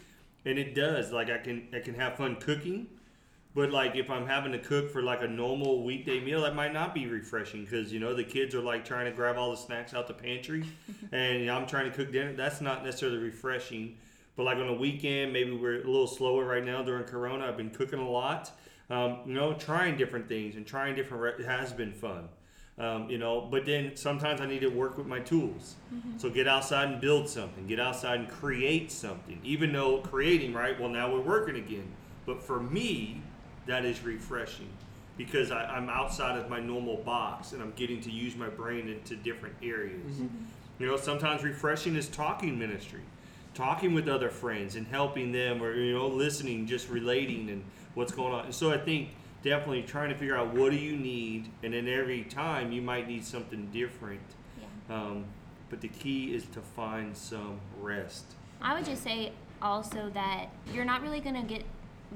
and 0.45 0.59
it 0.59 0.75
does. 0.75 1.11
Like 1.13 1.31
I 1.31 1.39
can, 1.39 1.69
I 1.73 1.79
can 1.81 1.95
have 1.95 2.17
fun 2.17 2.37
cooking, 2.37 2.89
but 3.55 3.71
like 3.71 3.95
if 3.95 4.11
I'm 4.11 4.27
having 4.27 4.53
to 4.53 4.59
cook 4.59 4.91
for 4.91 5.03
like 5.03 5.23
a 5.23 5.29
normal 5.29 5.85
weekday 5.85 6.21
meal, 6.21 6.43
that 6.43 6.55
might 6.55 6.73
not 6.73 6.95
be 6.95 7.07
refreshing 7.07 7.65
because 7.65 7.93
you 7.93 8.01
know 8.01 8.15
the 8.15 8.25
kids 8.25 8.55
are 8.55 8.61
like 8.61 8.85
trying 8.85 9.05
to 9.07 9.13
grab 9.13 9.37
all 9.37 9.51
the 9.51 9.57
snacks 9.57 9.95
out 9.95 10.09
the 10.09 10.15
pantry, 10.15 10.65
and 11.13 11.49
I'm 11.51 11.67
trying 11.67 11.91
to 11.91 11.97
cook 11.97 12.13
dinner. 12.13 12.33
That's 12.33 12.61
not 12.61 12.85
necessarily 12.85 13.19
refreshing. 13.19 13.97
But 14.37 14.45
like 14.45 14.57
on 14.59 14.67
a 14.67 14.75
weekend, 14.75 15.33
maybe 15.33 15.53
we're 15.53 15.77
a 15.83 15.87
little 15.87 16.09
slower 16.09 16.45
right 16.45 16.65
now 16.65 16.83
during 16.83 17.05
Corona. 17.05 17.47
I've 17.47 17.57
been 17.57 17.71
cooking 17.71 18.01
a 18.01 18.09
lot. 18.09 18.51
Um, 18.91 19.21
you 19.27 19.35
know, 19.35 19.55
trying 19.55 19.97
different 19.97 20.29
things 20.29 20.57
and 20.57 20.67
trying 20.67 20.97
different. 20.97 21.23
Re- 21.23 21.45
it 21.45 21.47
has 21.47 21.73
been 21.73 21.93
fun. 21.93 22.29
Um, 22.77 23.09
you 23.09 23.19
know, 23.19 23.41
but 23.41 23.65
then 23.65 23.95
sometimes 23.95 24.41
I 24.41 24.47
need 24.47 24.63
to 24.63 24.69
work 24.69 24.99
with 24.99 25.07
my 25.07 25.21
tools. 25.21 25.77
So 26.21 26.29
get 26.29 26.49
outside 26.49 26.89
and 26.89 27.01
build 27.01 27.29
something. 27.29 27.69
Get 27.69 27.79
outside 27.79 28.19
and 28.19 28.29
create 28.29 28.91
something. 28.91 29.39
Even 29.45 29.73
though 29.73 29.99
creating, 29.99 30.53
right? 30.53 30.79
Well, 30.79 30.89
now 30.89 31.13
we're 31.13 31.21
working 31.21 31.55
again. 31.55 31.93
But 32.27 32.43
for 32.43 32.59
me, 32.59 33.23
that 33.67 33.85
is 33.85 34.03
refreshing 34.03 34.69
because 35.17 35.51
I, 35.51 35.65
I'm 35.65 35.89
outside 35.89 36.39
of 36.39 36.51
my 36.51 36.61
normal 36.61 36.97
box 36.97 37.53
and 37.53 37.63
I'm 37.63 37.73
getting 37.77 38.01
to 38.03 38.11
use 38.11 38.37
my 38.37 38.49
brain 38.49 38.89
into 38.89 39.17
different 39.17 39.55
areas. 39.63 40.21
You 40.79 40.87
know, 40.87 40.97
sometimes 40.97 41.45
refreshing 41.45 41.95
is 41.95 42.09
talking 42.09 42.59
ministry, 42.59 43.03
talking 43.55 43.95
with 43.95 44.09
other 44.09 44.29
friends 44.29 44.75
and 44.75 44.87
helping 44.87 45.31
them, 45.31 45.63
or 45.63 45.75
you 45.75 45.95
know, 45.95 46.09
listening, 46.09 46.67
just 46.67 46.89
relating 46.89 47.49
and 47.49 47.65
what's 47.95 48.13
going 48.13 48.35
on. 48.35 48.47
And 48.47 48.55
so 48.55 48.73
I 48.73 48.79
think 48.79 49.11
definitely 49.43 49.83
trying 49.83 50.09
to 50.09 50.17
figure 50.17 50.37
out 50.37 50.53
what 50.55 50.73
do 50.73 50.79
you 50.79 50.97
need, 50.97 51.49
and 51.63 51.75
then 51.75 51.87
every 51.87 52.25
time 52.25 52.73
you 52.73 52.83
might 52.83 53.07
need 53.07 53.25
something 53.25 53.69
different. 53.73 54.21
Yeah. 54.59 54.97
Um, 54.97 55.25
but 55.71 55.81
the 55.81 55.89
key 55.89 56.35
is 56.35 56.45
to 56.47 56.61
find 56.61 57.17
some 57.17 57.61
rest. 57.81 58.25
I 58.61 58.75
would 58.75 58.85
just 58.85 59.03
say 59.03 59.33
also 59.63 60.11
that 60.15 60.47
you're 60.73 60.85
not 60.85 61.03
really 61.03 61.21
going 61.21 61.37
to 61.37 61.43
get 61.43 61.65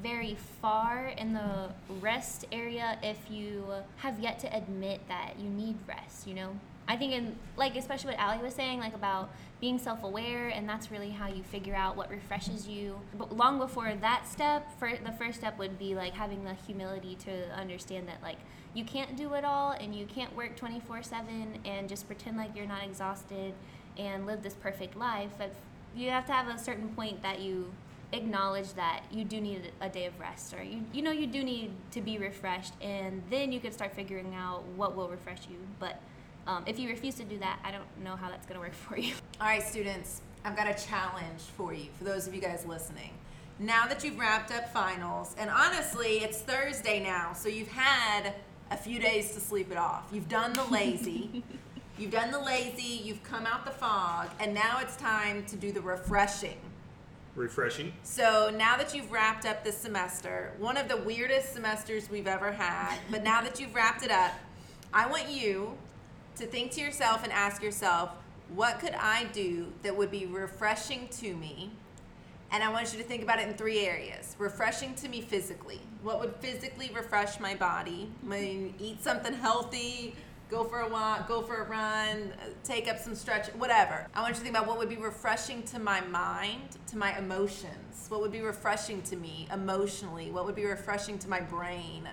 very 0.02 0.36
far 0.60 1.08
in 1.16 1.32
the 1.32 1.70
rest 2.00 2.46
area 2.52 2.98
if 3.02 3.18
you 3.30 3.64
have 3.96 4.18
yet 4.20 4.38
to 4.40 4.56
admit 4.56 5.00
that 5.08 5.34
you 5.38 5.48
need 5.48 5.76
rest, 5.86 6.26
you 6.26 6.34
know? 6.34 6.50
I 6.86 6.96
think 6.96 7.12
in 7.12 7.36
like 7.56 7.76
especially 7.76 8.12
what 8.12 8.18
Allie 8.18 8.42
was 8.42 8.54
saying 8.54 8.80
like 8.80 8.94
about 8.94 9.30
being 9.60 9.78
self-aware 9.78 10.48
and 10.48 10.66
that's 10.66 10.90
really 10.90 11.10
how 11.10 11.28
you 11.28 11.42
figure 11.42 11.74
out 11.74 11.96
what 11.96 12.10
refreshes 12.10 12.66
you. 12.66 12.98
But 13.18 13.36
long 13.36 13.58
before 13.58 13.92
that 14.00 14.26
step, 14.26 14.66
for 14.78 14.90
the 15.04 15.12
first 15.12 15.38
step 15.38 15.58
would 15.58 15.78
be 15.78 15.94
like 15.94 16.14
having 16.14 16.44
the 16.44 16.54
humility 16.54 17.16
to 17.26 17.54
understand 17.54 18.08
that 18.08 18.22
like 18.22 18.38
you 18.72 18.84
can't 18.84 19.16
do 19.16 19.34
it 19.34 19.44
all 19.44 19.72
and 19.72 19.94
you 19.94 20.06
can't 20.06 20.34
work 20.34 20.56
24/7 20.56 21.58
and 21.66 21.88
just 21.88 22.06
pretend 22.06 22.36
like 22.36 22.56
you're 22.56 22.66
not 22.66 22.84
exhausted 22.84 23.52
and 23.98 24.26
live 24.26 24.42
this 24.42 24.54
perfect 24.54 24.96
life. 24.96 25.30
But 25.36 25.52
you 25.94 26.10
have 26.10 26.24
to 26.26 26.32
have 26.32 26.48
a 26.48 26.58
certain 26.58 26.88
point 26.90 27.22
that 27.22 27.40
you 27.40 27.72
acknowledge 28.12 28.72
that 28.74 29.02
you 29.10 29.24
do 29.24 29.40
need 29.40 29.72
a 29.80 29.88
day 29.88 30.06
of 30.06 30.18
rest 30.18 30.54
or 30.54 30.62
you, 30.62 30.82
you 30.92 31.02
know 31.02 31.10
you 31.10 31.26
do 31.26 31.44
need 31.44 31.70
to 31.90 32.00
be 32.00 32.16
refreshed 32.18 32.72
and 32.80 33.22
then 33.30 33.52
you 33.52 33.60
can 33.60 33.70
start 33.70 33.92
figuring 33.94 34.34
out 34.34 34.64
what 34.76 34.96
will 34.96 35.08
refresh 35.08 35.40
you 35.50 35.58
but 35.78 36.00
um, 36.46 36.64
if 36.66 36.78
you 36.78 36.88
refuse 36.88 37.14
to 37.16 37.24
do 37.24 37.38
that 37.38 37.58
i 37.64 37.70
don't 37.70 37.84
know 38.02 38.16
how 38.16 38.30
that's 38.30 38.46
going 38.46 38.54
to 38.54 38.60
work 38.60 38.72
for 38.88 38.96
you 38.98 39.14
All 39.40 39.46
right, 39.46 39.62
students, 39.62 40.22
I've 40.44 40.56
got 40.56 40.66
a 40.68 40.86
challenge 40.86 41.42
for 41.56 41.72
you, 41.72 41.86
for 41.98 42.04
those 42.04 42.26
of 42.26 42.34
you 42.34 42.40
guys 42.40 42.64
listening. 42.66 43.10
Now 43.60 43.86
that 43.86 44.02
you've 44.02 44.18
wrapped 44.18 44.52
up 44.52 44.72
finals, 44.72 45.34
and 45.38 45.50
honestly, 45.50 46.18
it's 46.18 46.38
Thursday 46.38 47.00
now, 47.02 47.32
so 47.34 47.48
you've 47.48 47.68
had 47.68 48.34
a 48.70 48.76
few 48.76 48.98
days 48.98 49.32
to 49.34 49.40
sleep 49.40 49.70
it 49.70 49.76
off. 49.76 50.08
You've 50.12 50.28
done 50.28 50.52
the 50.54 50.64
lazy, 50.64 51.44
you've 51.98 52.10
done 52.10 52.30
the 52.30 52.38
lazy, 52.38 53.00
you've 53.04 53.22
come 53.22 53.46
out 53.46 53.64
the 53.64 53.70
fog, 53.70 54.28
and 54.40 54.54
now 54.54 54.78
it's 54.80 54.96
time 54.96 55.44
to 55.46 55.56
do 55.56 55.70
the 55.72 55.80
refreshing. 55.80 56.58
Refreshing. 57.38 57.92
So 58.02 58.50
now 58.54 58.76
that 58.76 58.94
you've 58.94 59.12
wrapped 59.12 59.46
up 59.46 59.62
this 59.62 59.78
semester, 59.78 60.52
one 60.58 60.76
of 60.76 60.88
the 60.88 60.96
weirdest 60.96 61.54
semesters 61.54 62.10
we've 62.10 62.26
ever 62.26 62.50
had, 62.50 62.98
but 63.10 63.22
now 63.22 63.40
that 63.42 63.60
you've 63.60 63.74
wrapped 63.74 64.04
it 64.04 64.10
up, 64.10 64.32
I 64.92 65.06
want 65.06 65.28
you 65.28 65.78
to 66.36 66.46
think 66.46 66.72
to 66.72 66.80
yourself 66.80 67.22
and 67.22 67.32
ask 67.32 67.62
yourself, 67.62 68.10
what 68.54 68.80
could 68.80 68.94
I 68.94 69.24
do 69.32 69.72
that 69.82 69.96
would 69.96 70.10
be 70.10 70.26
refreshing 70.26 71.08
to 71.18 71.36
me? 71.36 71.70
And 72.50 72.64
I 72.64 72.72
want 72.72 72.92
you 72.92 72.98
to 72.98 73.04
think 73.04 73.22
about 73.22 73.38
it 73.38 73.46
in 73.46 73.54
three 73.54 73.86
areas. 73.86 74.34
Refreshing 74.38 74.94
to 74.96 75.08
me 75.08 75.20
physically. 75.20 75.80
What 76.02 76.18
would 76.18 76.34
physically 76.36 76.90
refresh 76.94 77.38
my 77.38 77.54
body? 77.54 78.10
I 78.24 78.26
mean, 78.26 78.74
eat 78.80 79.02
something 79.02 79.34
healthy, 79.34 80.14
go 80.48 80.64
for 80.64 80.80
a 80.80 80.88
walk, 80.88 81.28
go 81.28 81.42
for 81.42 81.62
a 81.62 81.68
run, 81.68 82.32
uh, 82.40 82.46
take 82.64 82.88
up 82.88 82.98
some 82.98 83.14
stretch, 83.14 83.48
whatever. 83.48 84.06
I 84.14 84.22
want 84.22 84.34
you 84.34 84.38
to 84.38 84.44
think 84.44 84.56
about 84.56 84.66
what 84.66 84.78
would 84.78 84.88
be 84.88 84.96
refreshing 84.96 85.62
to 85.64 85.78
my 85.78 86.00
mind, 86.00 86.78
to 86.88 86.96
my 86.96 87.16
emotions. 87.18 88.06
What 88.08 88.22
would 88.22 88.32
be 88.32 88.40
refreshing 88.40 89.02
to 89.02 89.16
me 89.16 89.46
emotionally? 89.52 90.30
What 90.30 90.46
would 90.46 90.54
be 90.54 90.64
refreshing 90.64 91.18
to 91.20 91.28
my 91.28 91.40
brain? 91.40 92.08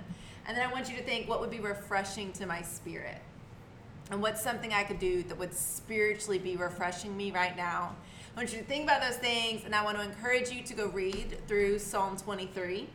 And 0.47 0.57
then 0.57 0.67
I 0.67 0.71
want 0.71 0.89
you 0.89 0.97
to 0.97 1.03
think 1.03 1.29
what 1.29 1.39
would 1.39 1.49
be 1.49 1.59
refreshing 1.59 2.33
to 2.33 2.45
my 2.45 2.61
spirit. 2.61 3.21
And 4.11 4.21
what's 4.21 4.43
something 4.43 4.73
I 4.73 4.83
could 4.83 4.99
do 4.99 5.23
that 5.23 5.39
would 5.39 5.53
spiritually 5.53 6.37
be 6.37 6.57
refreshing 6.57 7.15
me 7.15 7.31
right 7.31 7.55
now? 7.55 7.95
I 8.35 8.39
want 8.39 8.51
you 8.51 8.59
to 8.59 8.65
think 8.65 8.83
about 8.83 9.01
those 9.01 9.15
things, 9.15 9.63
and 9.63 9.73
I 9.73 9.83
want 9.83 9.97
to 9.97 10.03
encourage 10.03 10.51
you 10.51 10.61
to 10.63 10.73
go 10.73 10.87
read 10.87 11.37
through 11.47 11.79
Psalm 11.79 12.17
23. 12.17 12.87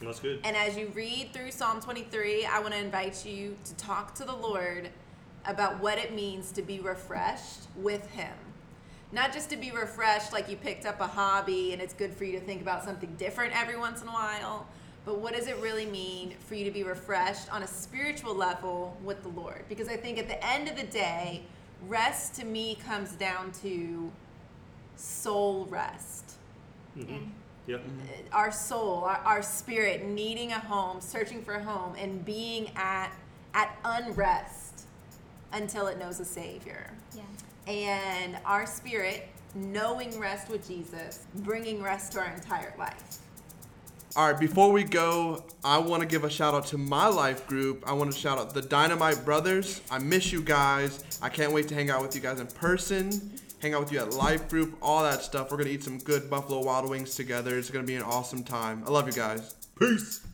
That's 0.00 0.20
good. 0.20 0.40
And 0.44 0.56
as 0.56 0.76
you 0.76 0.90
read 0.94 1.30
through 1.32 1.50
Psalm 1.50 1.80
23, 1.80 2.46
I 2.46 2.60
want 2.60 2.72
to 2.72 2.80
invite 2.80 3.24
you 3.24 3.56
to 3.64 3.74
talk 3.74 4.14
to 4.16 4.24
the 4.24 4.34
Lord 4.34 4.88
about 5.44 5.80
what 5.80 5.98
it 5.98 6.14
means 6.14 6.52
to 6.52 6.62
be 6.62 6.80
refreshed 6.80 7.68
with 7.76 8.06
Him. 8.10 8.32
Not 9.12 9.32
just 9.32 9.50
to 9.50 9.56
be 9.56 9.70
refreshed 9.70 10.32
like 10.32 10.48
you 10.48 10.56
picked 10.56 10.86
up 10.86 11.00
a 11.00 11.06
hobby 11.06 11.72
and 11.72 11.82
it's 11.82 11.94
good 11.94 12.14
for 12.14 12.24
you 12.24 12.38
to 12.38 12.44
think 12.44 12.62
about 12.62 12.84
something 12.84 13.14
different 13.18 13.58
every 13.60 13.76
once 13.76 14.02
in 14.02 14.08
a 14.08 14.12
while, 14.12 14.66
but 15.04 15.18
what 15.18 15.34
does 15.34 15.48
it 15.48 15.56
really 15.58 15.86
mean 15.86 16.34
for 16.46 16.54
you 16.54 16.64
to 16.64 16.70
be 16.70 16.84
refreshed 16.84 17.52
on 17.52 17.62
a 17.62 17.66
spiritual 17.66 18.34
level 18.34 18.96
with 19.02 19.22
the 19.22 19.28
Lord? 19.28 19.64
Because 19.68 19.88
I 19.88 19.96
think 19.96 20.18
at 20.18 20.28
the 20.28 20.44
end 20.46 20.68
of 20.68 20.76
the 20.76 20.84
day, 20.84 21.42
rest 21.88 22.34
to 22.36 22.44
me 22.44 22.78
comes 22.86 23.12
down 23.12 23.52
to 23.62 24.12
soul 24.96 25.66
rest 25.66 26.36
Mm-hmm. 26.98 27.26
Yep. 27.66 27.80
Mm-hmm. 27.80 28.34
our 28.34 28.50
soul, 28.50 29.04
our, 29.04 29.20
our 29.24 29.42
spirit 29.42 30.04
needing 30.04 30.52
a 30.52 30.58
home, 30.58 31.00
searching 31.00 31.42
for 31.42 31.54
a 31.54 31.62
home, 31.62 31.94
and 31.98 32.24
being 32.24 32.70
at 32.74 33.12
at 33.54 33.76
unrest 33.84 34.86
until 35.52 35.86
it 35.86 35.98
knows 35.98 36.20
a 36.20 36.24
savior. 36.24 36.90
Yeah. 37.14 37.22
And 37.66 38.38
our 38.44 38.66
spirit 38.66 39.28
knowing 39.54 40.18
rest 40.18 40.48
with 40.48 40.66
Jesus, 40.66 41.26
bringing 41.36 41.82
rest 41.82 42.12
to 42.12 42.20
our 42.20 42.32
entire 42.32 42.74
life. 42.78 43.18
All 44.16 44.28
right, 44.28 44.40
before 44.40 44.72
we 44.72 44.82
go, 44.82 45.44
I 45.64 45.78
want 45.78 46.02
to 46.02 46.08
give 46.08 46.24
a 46.24 46.30
shout 46.30 46.52
out 46.52 46.66
to 46.68 46.78
my 46.78 47.06
life 47.06 47.46
group. 47.46 47.84
I 47.86 47.92
want 47.92 48.12
to 48.12 48.18
shout 48.18 48.38
out 48.38 48.52
the 48.52 48.62
Dynamite 48.62 49.24
Brothers. 49.24 49.82
I 49.88 49.98
miss 49.98 50.32
you 50.32 50.42
guys. 50.42 51.04
I 51.22 51.28
can't 51.28 51.52
wait 51.52 51.68
to 51.68 51.76
hang 51.76 51.90
out 51.90 52.02
with 52.02 52.16
you 52.16 52.20
guys 52.20 52.40
in 52.40 52.48
person, 52.48 53.32
hang 53.60 53.74
out 53.74 53.80
with 53.80 53.92
you 53.92 54.00
at 54.00 54.14
life 54.14 54.48
group, 54.48 54.76
all 54.80 55.02
that 55.02 55.22
stuff. 55.22 55.50
We're 55.50 55.58
going 55.58 55.68
to 55.68 55.74
eat 55.74 55.84
some 55.84 55.98
good 55.98 56.30
Buffalo 56.30 56.62
Wild 56.62 56.88
Wings 56.88 57.14
together. 57.14 57.58
It's 57.58 57.70
going 57.70 57.84
to 57.84 57.86
be 57.86 57.96
an 57.96 58.02
awesome 58.02 58.42
time. 58.42 58.82
I 58.86 58.90
love 58.90 59.06
you 59.06 59.12
guys. 59.12 59.54
Peace. 59.78 60.26